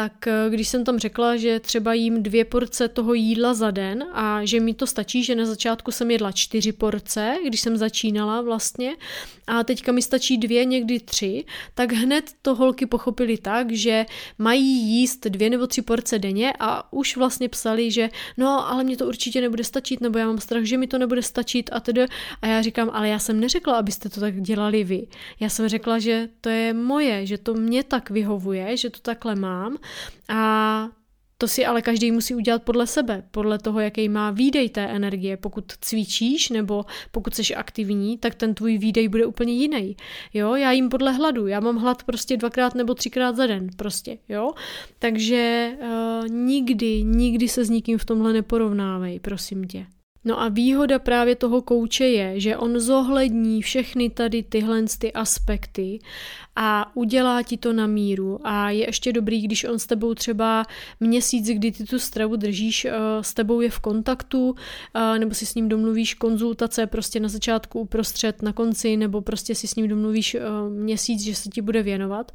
[0.00, 4.04] tak eh, když jsem tam řekla, že třeba jím dvě porce toho jídla za den
[4.12, 8.40] a že mi to stačí, že na začátku jsem jedla čtyři porce, když jsem začínala
[8.40, 8.96] vlastně
[9.46, 14.06] a teďka mi stačí dvě, někdy tři, tak hned to holky pochopili tak, že
[14.38, 18.96] mají jíst dvě nebo tři porce denně a už vlastně psali, že no, ale mě
[18.96, 22.06] to určitě nebude stačit, nebo já mám strach, že mi to nebude stačit a tedy.
[22.42, 25.06] A já říkám, ale já jsem neřekla, abyste to tak dělali vy.
[25.40, 29.34] Já jsem řekla, že to je moje, že to mě tak vyhovuje, že to takhle
[29.34, 29.76] mám
[30.28, 30.88] a
[31.40, 35.36] to si ale každý musí udělat podle sebe, podle toho, jaký má výdej té energie.
[35.36, 39.96] Pokud cvičíš nebo pokud jsi aktivní, tak ten tvůj výdej bude úplně jiný.
[40.34, 41.46] Jo, já jim podle hladu.
[41.46, 43.68] Já mám hlad prostě dvakrát nebo třikrát za den.
[43.76, 44.52] Prostě, jo.
[44.98, 49.86] Takže uh, nikdy, nikdy se s nikým v tomhle neporovnávej, prosím tě.
[50.24, 55.98] No a výhoda právě toho kouče je, že on zohlední všechny tady tyhle ty aspekty
[56.56, 58.38] a udělá ti to na míru.
[58.44, 60.66] A je ještě dobrý, když on s tebou třeba
[61.00, 64.54] měsíc, kdy ty tu stravu držíš, eh, s tebou je v kontaktu,
[64.94, 69.54] eh, nebo si s ním domluvíš konzultace prostě na začátku, uprostřed, na konci, nebo prostě
[69.54, 72.32] si s ním domluvíš eh, měsíc, že se ti bude věnovat,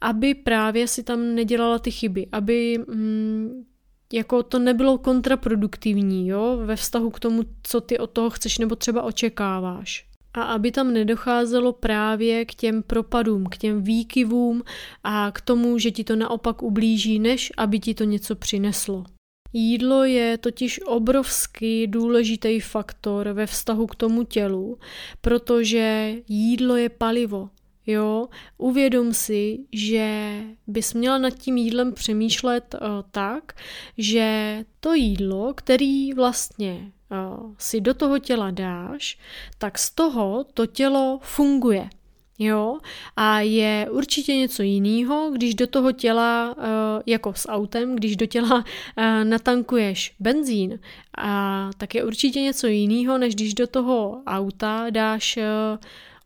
[0.00, 3.64] aby právě si tam nedělala ty chyby, aby mm,
[4.12, 8.76] jako to nebylo kontraproduktivní, jo, ve vztahu k tomu, co ty od toho chceš nebo
[8.76, 10.06] třeba očekáváš.
[10.34, 14.62] A aby tam nedocházelo právě k těm propadům, k těm výkyvům
[15.04, 19.04] a k tomu, že ti to naopak ublíží, než aby ti to něco přineslo.
[19.52, 24.78] Jídlo je totiž obrovský důležitý faktor ve vztahu k tomu tělu,
[25.20, 27.48] protože jídlo je palivo.
[27.86, 33.52] Jo, uvědom si, že bys měla nad tím jídlem přemýšlet uh, tak,
[33.98, 39.18] že to jídlo, který vlastně uh, si do toho těla dáš,
[39.58, 41.88] tak z toho to tělo funguje.
[42.38, 42.78] Jo,
[43.16, 46.56] a je určitě něco jiného, když do toho těla,
[47.06, 48.64] jako s autem, když do těla
[49.24, 50.78] natankuješ benzín,
[51.18, 55.38] a tak je určitě něco jiného, než když do toho auta dáš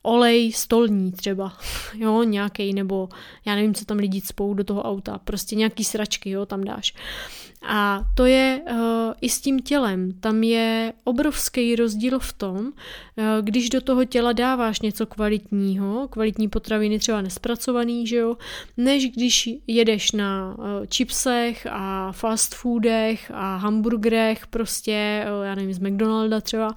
[0.03, 1.53] olej stolní třeba,
[1.95, 3.09] jo, nějaký, nebo
[3.45, 6.95] já nevím, co tam lidi spou do toho auta, prostě nějaký sračky, jo, tam dáš.
[7.63, 8.79] A to je uh,
[9.21, 10.13] i s tím tělem.
[10.21, 12.73] Tam je obrovský rozdíl v tom, uh,
[13.41, 18.37] když do toho těla dáváš něco kvalitního, kvalitní potraviny třeba nespracovaný, že jo,
[18.77, 25.75] než když jedeš na uh, chipsech a fast foodech a hamburgerech, prostě, uh, já nevím,
[25.75, 26.75] z McDonalda třeba,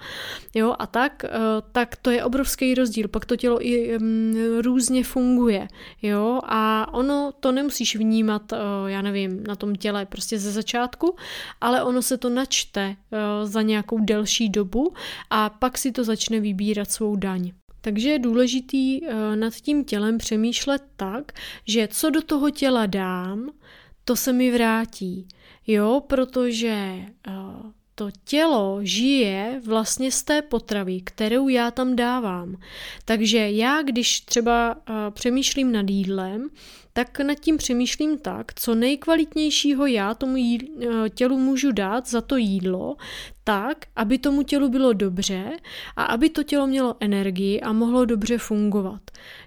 [0.56, 1.40] jo, a tak, uh,
[1.72, 3.08] tak to je obrovský rozdíl.
[3.12, 5.68] Pak to tělo i um, různě funguje,
[6.02, 11.16] jo, a ono to nemusíš vnímat, uh, já nevím, na tom těle prostě ze začátku
[11.62, 14.94] ale ono se to načte uh, za nějakou delší dobu
[15.30, 17.52] a pak si to začne vybírat svou daň.
[17.82, 21.32] Takže je důležitý uh, nad tím tělem přemýšlet tak,
[21.68, 23.50] že co do toho těla dám,
[24.06, 25.28] to se mi vrátí.
[25.68, 27.72] Jo, protože uh,
[28.02, 32.58] to tělo žije vlastně z té potravy, kterou já tam dávám.
[33.06, 34.76] Takže já, když třeba
[35.10, 36.50] přemýšlím nad jídlem,
[36.94, 42.38] tak nad tím přemýšlím tak, co nejkvalitnějšího já tomu uh, tělu můžu dát za to
[42.38, 42.96] jídlo,
[43.44, 45.52] tak, aby tomu tělu bylo dobře
[45.96, 49.02] a aby to tělo mělo energii a mohlo dobře fungovat.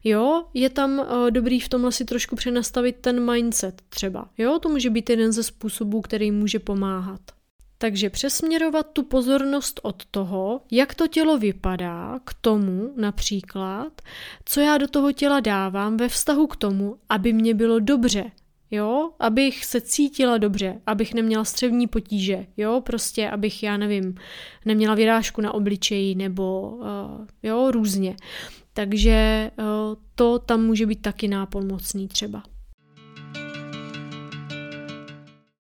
[0.05, 4.29] Jo, je tam uh, dobrý v tomhle si trošku přenastavit ten mindset třeba.
[4.39, 7.21] Jo, to může být jeden ze způsobů, který může pomáhat.
[7.79, 14.03] Takže přesměrovat tu pozornost od toho, jak to tělo vypadá, k tomu například,
[14.45, 18.31] co já do toho těla dávám ve vztahu k tomu, aby mě bylo dobře,
[18.71, 24.15] jo, abych se cítila dobře, abych neměla střevní potíže, jo, prostě abych, já nevím,
[24.65, 28.17] neměla vyrážku na obličeji nebo, uh, jo, různě.
[28.73, 29.65] Takže uh,
[30.15, 32.43] to tam může být taky nápomocný třeba.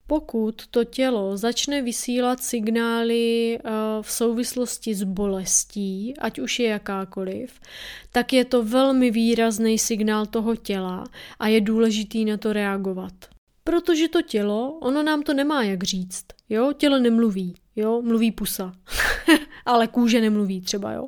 [0.07, 3.71] Pokud to tělo začne vysílat signály eh,
[4.03, 7.61] v souvislosti s bolestí, ať už je jakákoliv,
[8.13, 11.05] tak je to velmi výrazný signál toho těla
[11.39, 13.13] a je důležitý na to reagovat.
[13.65, 16.25] Protože to tělo, ono nám to nemá jak říct.
[16.49, 18.73] Jo, tělo nemluví, jo, mluví pusa.
[19.67, 21.07] ale kůže nemluví třeba, jo.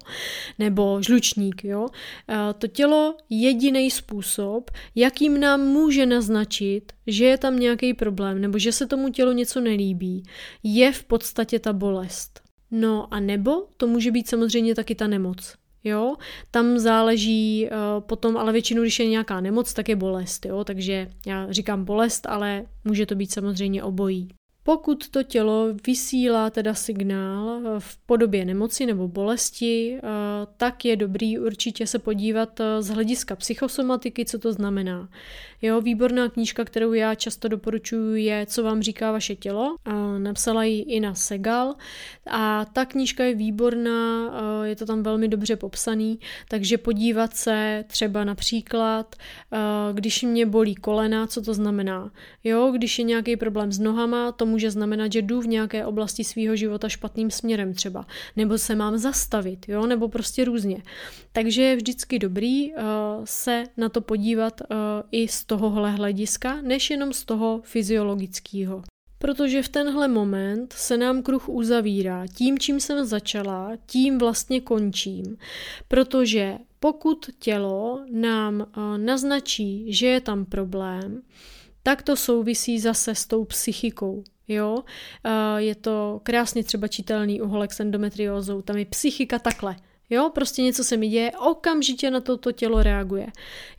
[0.59, 1.87] Nebo žlučník, jo.
[2.29, 8.59] Eh, to tělo jediný způsob, jakým nám může naznačit, že je tam nějaký problém, nebo
[8.59, 10.23] že se tomu tělu něco nelíbí,
[10.62, 12.40] je v podstatě ta bolest.
[12.71, 15.55] No a nebo to může být samozřejmě taky ta nemoc.
[15.85, 16.14] Jo,
[16.51, 21.09] tam záleží uh, potom, ale většinou, když je nějaká nemoc, tak je bolest, jo, takže
[21.27, 24.29] já říkám bolest, ale může to být samozřejmě obojí.
[24.67, 30.00] Pokud to tělo vysílá teda signál eh, v podobě nemoci nebo bolesti, eh,
[30.56, 35.08] tak je dobrý určitě se podívat eh, z hlediska psychosomatiky, co to znamená.
[35.62, 39.77] Jo, výborná knížka, kterou já často doporučuji, je Co vám říká vaše tělo.
[40.19, 41.75] Napsala ji Ina Segal
[42.27, 44.33] a ta knížka je výborná,
[44.64, 49.17] je to tam velmi dobře popsaný, takže podívat se třeba například,
[49.92, 52.10] když mě bolí kolena, co to znamená.
[52.44, 56.25] Jo, když je nějaký problém s nohama, tomu může znamenat, že jdu v nějaké oblasti
[56.25, 60.83] svého života špatným směrem třeba, nebo se mám zastavit, jo, nebo prostě různě.
[61.33, 62.79] Takže je vždycky dobrý uh,
[63.25, 64.77] se na to podívat uh,
[65.13, 68.83] i z tohohle hlediska, než jenom z toho fyziologického.
[69.19, 72.27] Protože v tenhle moment se nám kruh uzavírá.
[72.27, 75.37] Tím, čím jsem začala, tím vlastně končím.
[75.88, 81.23] Protože pokud tělo nám uh, naznačí, že je tam problém,
[81.83, 84.25] tak to souvisí zase s tou psychikou.
[84.49, 84.85] Jo,
[85.57, 89.77] je to krásně třeba čitelný u holek s endometriózou, tam je psychika takhle.
[90.11, 93.27] Jo, prostě něco se mi děje, okamžitě na toto tělo reaguje.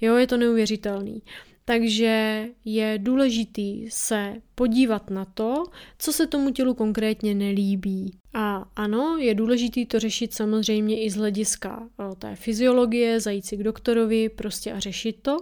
[0.01, 1.22] Jo, je to neuvěřitelný.
[1.65, 5.65] Takže je důležitý se podívat na to,
[5.99, 8.11] co se tomu tělu konkrétně nelíbí.
[8.33, 11.89] A ano, je důležité to řešit samozřejmě i z hlediska
[12.19, 15.37] té fyziologie, zajít si k doktorovi prostě a řešit to.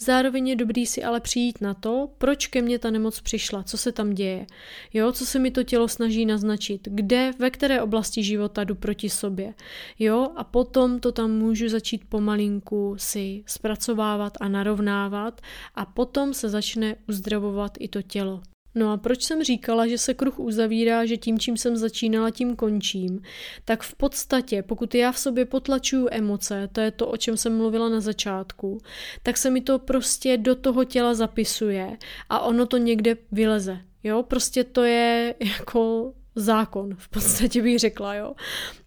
[0.00, 3.78] Zároveň je dobrý si ale přijít na to, proč ke mně ta nemoc přišla, co
[3.78, 4.46] se tam děje,
[4.92, 9.10] jo, co se mi to tělo snaží naznačit, kde, ve které oblasti života jdu proti
[9.10, 9.54] sobě,
[9.98, 15.40] jo, a potom to tam můžu začít pomalinku si zpracovávat a narovnávat
[15.74, 18.42] a potom se začne uzdravovat i to tělo.
[18.74, 22.56] No a proč jsem říkala, že se kruh uzavírá, že tím, čím jsem začínala, tím
[22.56, 23.22] končím?
[23.64, 27.56] Tak v podstatě, pokud já v sobě potlačuju emoce, to je to, o čem jsem
[27.56, 28.78] mluvila na začátku,
[29.22, 31.96] tak se mi to prostě do toho těla zapisuje
[32.28, 33.80] a ono to někde vyleze.
[34.04, 38.34] Jo, prostě to je jako zákon, v podstatě bych řekla, jo.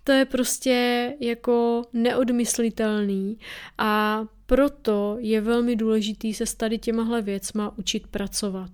[0.04, 3.38] To je prostě jako neodmyslitelný
[3.78, 8.72] a proto je velmi důležitý se s tady těmahle věcma učit pracovat.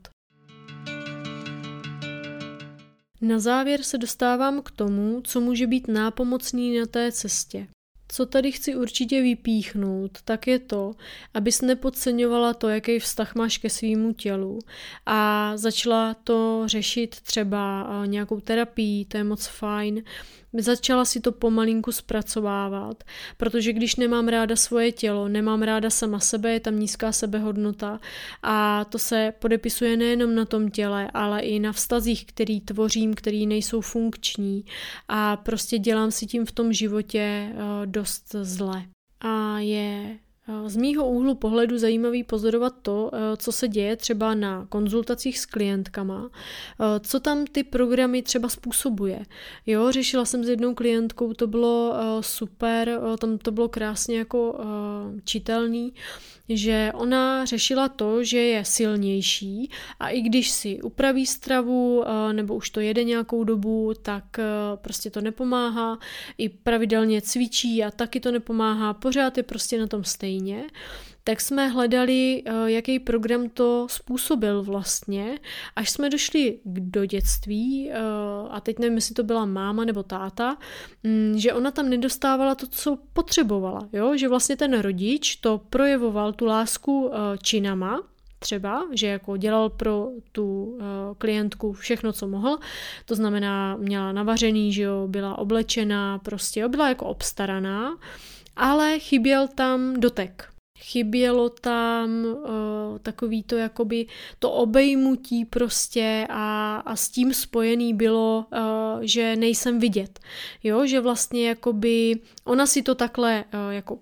[3.21, 7.67] Na závěr se dostávám k tomu, co může být nápomocný na té cestě.
[8.11, 10.91] Co tady chci určitě vypíchnout, tak je to,
[11.33, 14.59] abys nepodceňovala to, jaký vztah máš ke svýmu tělu
[15.05, 20.03] a začala to řešit třeba nějakou terapii, to je moc fajn,
[20.53, 23.03] Začala si to pomalinku zpracovávat,
[23.37, 27.99] protože když nemám ráda svoje tělo, nemám ráda sama sebe, je tam nízká sebehodnota
[28.43, 33.47] a to se podepisuje nejenom na tom těle, ale i na vztazích, který tvořím, který
[33.47, 34.65] nejsou funkční
[35.07, 38.83] a prostě dělám si tím v tom životě eh, dost zle.
[39.21, 40.19] A je
[40.65, 45.45] z mýho úhlu pohledu zajímavý pozorovat to, eh, co se děje třeba na konzultacích s
[45.45, 49.25] klientkama, eh, co tam ty programy třeba způsobuje.
[49.65, 54.59] Jo, řešila jsem s jednou klientkou, to bylo eh, super, tam to bylo krásně jako
[55.23, 55.93] čitelný,
[56.49, 59.69] že ona řešila to, že je silnější
[59.99, 64.23] a i když si upraví stravu nebo už to jede nějakou dobu, tak
[64.75, 65.99] prostě to nepomáhá.
[66.37, 68.93] I pravidelně cvičí a taky to nepomáhá.
[68.93, 70.63] Pořád je prostě na tom stejně
[71.23, 75.39] tak jsme hledali, jaký program to způsobil vlastně,
[75.75, 77.91] až jsme došli do dětství,
[78.49, 80.57] a teď nevím, jestli to byla máma nebo táta,
[81.03, 84.17] mm, že ona tam nedostávala to, co potřebovala, jo?
[84.17, 87.11] že vlastně ten rodič to projevoval tu lásku
[87.41, 88.01] činama,
[88.39, 90.77] třeba, že jako dělal pro tu
[91.17, 92.57] klientku všechno, co mohl,
[93.05, 97.97] to znamená měla navařený, že jo, byla oblečená, prostě jo, byla jako obstaraná,
[98.55, 100.49] ale chyběl tam dotek.
[100.81, 104.05] Chybělo tam uh, takový to jakoby
[104.39, 108.59] to obejmutí prostě a, a s tím spojený bylo, uh,
[109.01, 110.19] že nejsem vidět.
[110.63, 112.15] Jo, že vlastně jakoby
[112.45, 113.99] ona si to takhle uh, jako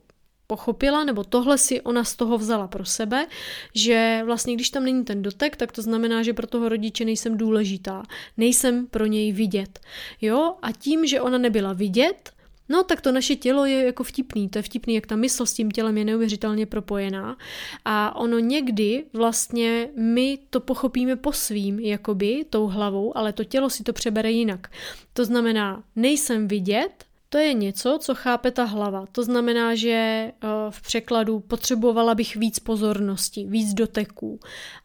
[0.48, 3.28] pochopila, nebo tohle si ona z toho vzala pro sebe,
[3.76, 7.38] že vlastně když tam není ten dotek, tak to znamená, že pro toho rodiče nejsem
[7.38, 8.04] důležitá,
[8.38, 9.80] nejsem pro něj vidět.
[10.22, 12.32] Jo, a tím, že ona nebyla vidět,
[12.70, 14.50] No, tak to naše tělo je jako vtipný.
[14.50, 17.38] To je vtipný, jak ta mysl s tím tělem je neuvěřitelně propojená.
[17.86, 23.70] A ono někdy vlastně my to pochopíme po svým, jakoby, tou hlavou, ale to tělo
[23.70, 24.72] si to přebere jinak.
[25.14, 29.06] To znamená, nejsem vidět, To je něco, co chápe ta hlava.
[29.12, 30.32] To znamená, že eh,
[30.70, 34.40] v překladu potřebovala bych víc pozornosti, víc doteků.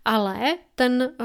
[0.04, 1.24] Ale ten, eh,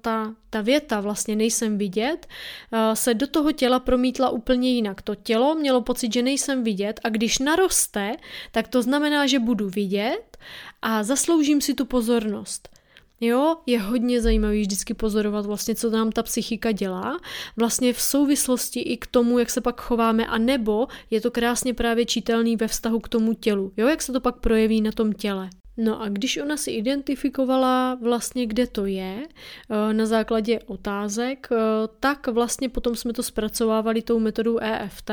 [0.00, 2.26] ta, ta věta vlastně nejsem vidět
[2.72, 5.02] eh, se do toho těla promítla úplně jinak.
[5.02, 8.16] To tělo mělo pocit, že nejsem vidět a když naroste,
[8.52, 10.36] tak to znamená, že budu vidět
[10.82, 12.75] a zasloužím si tu pozornost.
[13.20, 17.20] Jo, je hodně zajímavý vždycky pozorovat vlastně, co nám ta psychika dělá,
[17.56, 21.74] vlastně v souvislosti i k tomu, jak se pak chováme, a nebo je to krásně
[21.74, 25.12] právě čitelný ve vztahu k tomu tělu, jo, jak se to pak projeví na tom
[25.12, 25.50] těle.
[25.76, 31.56] No a když ona si identifikovala vlastně, kde to je, eh, na základě otázek, eh,
[32.00, 35.10] tak vlastně potom jsme to zpracovávali tou metodou EFT,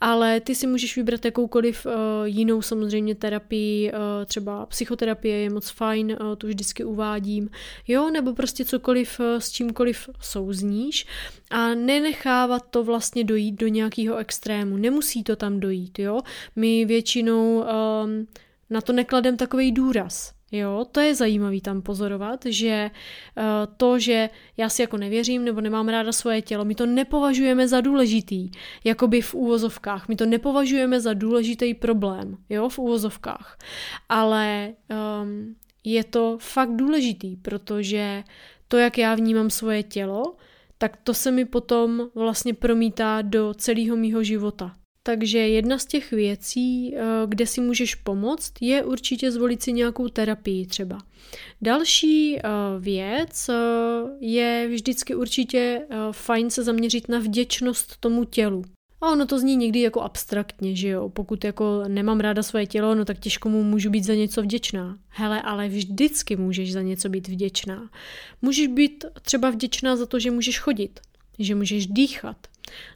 [0.00, 1.90] ale ty si můžeš vybrat jakoukoliv eh,
[2.24, 3.92] jinou samozřejmě terapii,
[4.26, 7.50] třeba psychoterapie je moc fajn, to vždycky uvádím,
[7.88, 11.06] jo, nebo prostě cokoliv s čímkoliv souzníš
[11.50, 16.20] a nenechávat to vlastně dojít do nějakého extrému, nemusí to tam dojít, jo,
[16.56, 17.64] my většinou
[18.04, 18.26] um,
[18.70, 20.38] na to nekladem takový důraz.
[20.52, 23.44] Jo, to je zajímavý tam pozorovat, že uh,
[23.76, 27.80] to, že já si jako nevěřím nebo nemám ráda svoje tělo, my to nepovažujeme za
[27.80, 28.50] důležitý,
[28.84, 30.08] jakoby v úvozovkách.
[30.08, 33.58] My to nepovažujeme za důležitý problém, jo, v úvozovkách.
[34.08, 34.72] Ale
[35.22, 35.54] um,
[35.84, 38.24] je to fakt důležitý, protože
[38.68, 40.36] to, jak já vnímám svoje tělo,
[40.78, 44.77] tak to se mi potom vlastně promítá do celého mýho života.
[45.08, 50.08] Takže jedna z těch věcí, eh, kde si můžeš pomoct, je určitě zvolit si nějakou
[50.08, 50.98] terapii třeba.
[51.62, 52.42] Další eh,
[52.78, 53.54] věc eh,
[54.20, 58.64] je vždycky určitě fajn se zaměřit na vděčnost tomu tělu.
[59.00, 62.94] A ono to zní někdy jako abstraktně, že jo, pokud jako nemám ráda svoje tělo,
[62.94, 64.98] no tak těžko mu můžu být za něco vděčná.
[65.08, 67.90] Hele, ale vždycky můžeš za něco být vděčná.
[68.42, 71.00] Můžeš být třeba vděčná za to, že můžeš chodit,
[71.38, 72.36] že můžeš dýchat,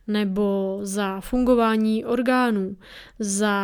[0.06, 2.76] nebo za fungování orgánů,
[3.18, 3.54] za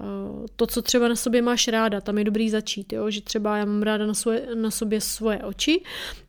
[0.00, 3.10] eh, to, co třeba na sobě máš ráda, tam je dobrý začít, jo?
[3.10, 5.82] že třeba já mám ráda na, svoje, na sobě svoje oči,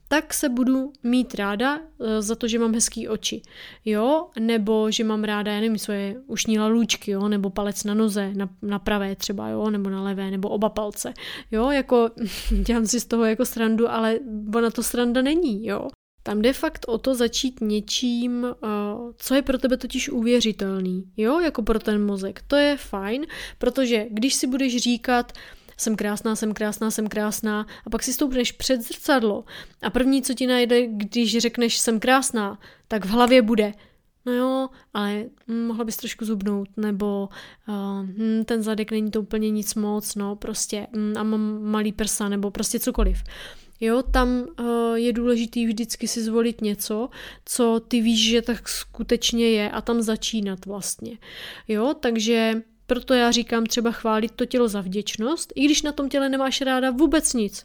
[0.10, 3.42] tak se budu mít ráda eh, za to, že mám hezký oči,
[3.86, 8.32] jo, nebo že mám ráda, já nevím, svoje ušní lalůčky, jo, nebo palec na noze,
[8.34, 11.14] na, na pravé třeba, jo, nebo na levé, nebo oba palce,
[11.52, 12.10] jo, jako
[12.66, 14.20] dělám si z toho jako srandu, ale
[14.56, 15.88] ona to sranda není, jo.
[16.24, 18.68] Tam jde fakt o to začít něčím, eh,
[19.18, 22.44] co je pro tebe totiž uvěřitelný, jo, jako pro ten mozek.
[22.48, 23.26] To je fajn,
[23.58, 25.34] protože když si budeš říkat,
[25.78, 29.44] jsem krásná, jsem krásná, jsem krásná a pak si stoupneš před zrcadlo
[29.82, 33.74] a první, co ti najde, když řekneš jsem krásná, tak v hlavě bude
[34.26, 37.30] no jo, ale hm, mohla bys trošku zubnout, nebo
[37.68, 42.30] uh, ten zadek není to úplně nic moc, no prostě hm, a mám malý prsa,
[42.30, 43.24] nebo prostě cokoliv.
[43.82, 47.10] Jo, tam uh, je důležitý vždycky si zvolit něco,
[47.46, 51.18] co ty víš, že tak skutečně je a tam začínat vlastně.
[51.68, 56.10] Jo, takže proto já říkám třeba chválit to tělo za vděčnost, i když na tom
[56.10, 57.64] těle nemáš ráda vůbec nic,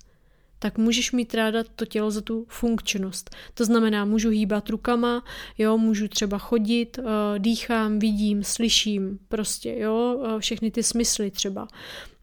[0.59, 3.31] tak můžeš mít ráda to tělo za tu funkčnost.
[3.55, 5.25] To znamená, můžu hýbat rukama,
[5.59, 7.05] jo, můžu třeba chodit, uh,
[7.39, 11.69] dýchám, vidím, slyším, prostě, jo, uh, všechny ty smysly třeba.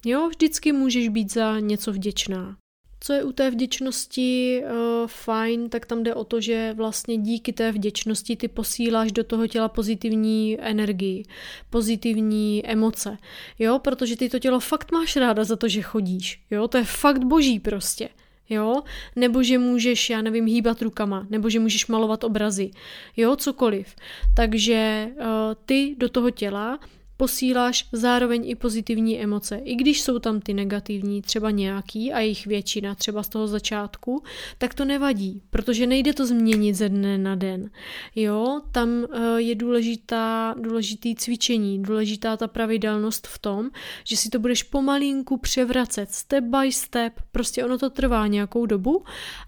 [0.05, 2.60] Jo, vždycky můžeš být za něco vděčná.
[3.03, 7.53] Co je u té vděčnosti uh, fajn, tak tam jde o to, že vlastně díky
[7.53, 11.23] té vděčnosti ty posíláš do toho těla pozitivní energii,
[11.69, 13.17] pozitivní emoce,
[13.59, 16.83] jo, protože ty to tělo fakt máš ráda za to, že chodíš, jo, to je
[16.83, 18.09] fakt boží prostě
[18.49, 18.81] jo,
[19.15, 22.71] nebo že můžeš, já nevím, hýbat rukama, nebo že můžeš malovat obrazy,
[23.17, 23.95] jo, cokoliv.
[24.35, 25.25] Takže uh,
[25.65, 26.79] ty do toho těla
[27.21, 29.55] posíláš zároveň i pozitivní emoce.
[29.57, 34.23] I když jsou tam ty negativní, třeba nějaký a jejich většina, třeba z toho začátku,
[34.57, 37.69] tak to nevadí, protože nejde to změnit ze dne na den.
[38.15, 43.69] Jo, tam eh, je důležitá, důležitý cvičení, důležitá ta pravidelnost v tom,
[44.03, 49.03] že si to budeš pomalinku převracet, step by step, prostě ono to trvá nějakou dobu,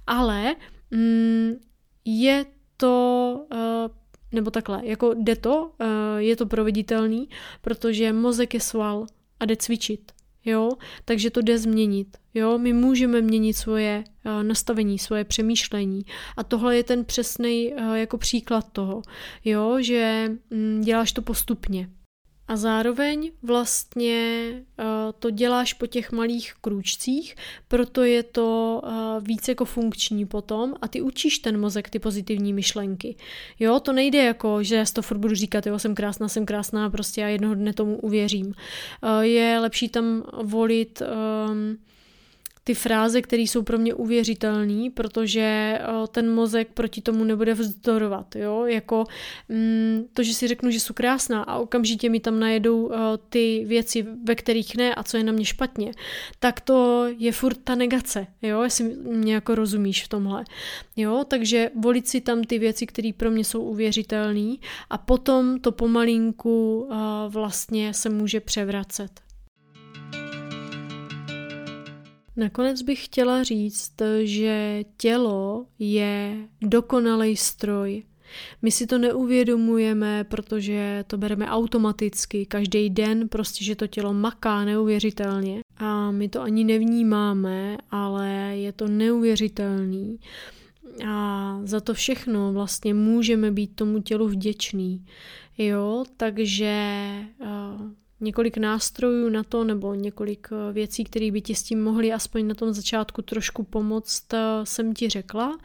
[0.07, 0.55] ale
[0.91, 1.53] mm,
[2.05, 2.45] je
[2.77, 4.02] to uh,
[4.33, 7.29] nebo takhle, jako jde to, uh, je to proveditelný,
[7.61, 9.05] protože mozek je sval
[9.39, 10.11] a jde cvičit,
[10.45, 10.71] jo,
[11.05, 16.05] takže to jde změnit, jo, my můžeme měnit svoje uh, nastavení, svoje přemýšlení.
[16.37, 19.01] A tohle je ten přesný uh, jako příklad toho,
[19.45, 21.89] jo, že um, děláš to postupně,
[22.47, 24.85] a zároveň vlastně uh,
[25.19, 27.35] to děláš po těch malých krůčcích,
[27.67, 32.53] proto je to uh, víc jako funkční potom a ty učíš ten mozek ty pozitivní
[32.53, 33.15] myšlenky.
[33.59, 36.89] Jo, to nejde jako, že já to furt budu říkat, jo, jsem krásná, jsem krásná,
[36.89, 38.45] prostě já jednoho dne tomu uvěřím.
[38.45, 41.77] Uh, je lepší tam volit um,
[42.63, 45.79] ty fráze, které jsou pro mě uvěřitelné, protože
[46.11, 49.03] ten mozek proti tomu nebude vzdorovat, jo, jako
[49.49, 52.91] mm, to, že si řeknu, že jsou krásná a okamžitě mi tam najedou
[53.29, 55.91] ty věci, ve kterých ne a co je na mě špatně,
[56.39, 60.45] tak to je furt ta negace, jo, jestli mě jako rozumíš v tomhle,
[60.95, 64.55] jo, takže volit si tam ty věci, které pro mě jsou uvěřitelné
[64.89, 66.89] a potom to pomalinku
[67.29, 69.22] vlastně se může převracet.
[72.37, 78.03] Nakonec bych chtěla říct, že tělo je dokonalý stroj.
[78.61, 82.45] My si to neuvědomujeme, protože to bereme automaticky.
[82.45, 85.59] Každý den prostě, že to tělo maká neuvěřitelně.
[85.77, 90.19] A my to ani nevnímáme, ale je to neuvěřitelný.
[91.07, 95.05] A za to všechno vlastně můžeme být tomu tělu vděčný.
[95.57, 97.03] Jo, takže
[97.39, 97.47] uh,
[98.21, 102.47] několik nástrojů na to, nebo několik eh, věcí, které by ti s tím mohly aspoň
[102.47, 105.57] na tom začátku trošku pomoct, eh, jsem ti řekla.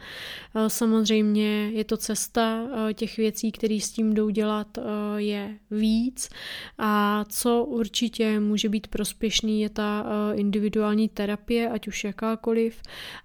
[0.55, 4.77] Eh, samozřejmě je to cesta těch věcí, které s tím jdou dělat,
[5.17, 6.29] je víc.
[6.77, 12.81] A co určitě může být prospěšný, je ta individuální terapie, ať už jakákoliv.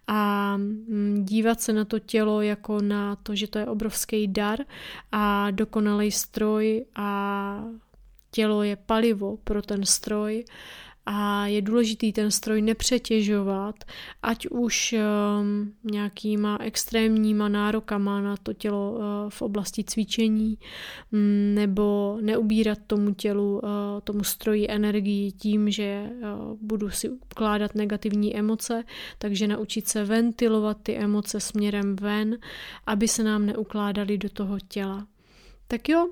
[0.07, 4.59] A mm, dívat se na to tělo jako na to, že to je obrovský dar
[5.13, 7.65] a dokonalý stroj a
[8.35, 10.45] tělo je palivo pro ten stroj
[11.07, 13.75] a je důležitý ten stroj nepřetěžovat,
[14.23, 20.59] ať už um, nějakýma extrémníma nárokama na to tělo uh, v oblasti cvičení,
[21.13, 23.61] um, nebo neubírat tomu tělu, uh,
[24.05, 28.85] tomu stroji energii tím, že uh, budu si ukládat negativní emoce,
[29.19, 32.39] takže naučit se ventilovat ty emoce směrem ven,
[32.87, 35.07] aby se nám neukládaly do toho těla.
[35.67, 36.09] Tak jo,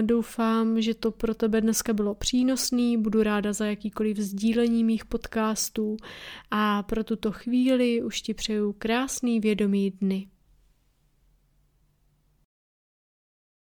[0.00, 5.96] doufám, že to pro tebe dneska bylo přínosný, budu ráda za jakýkoliv sdílení mých podcastů
[6.50, 10.28] a pro tuto chvíli už ti přeju krásný vědomý dny.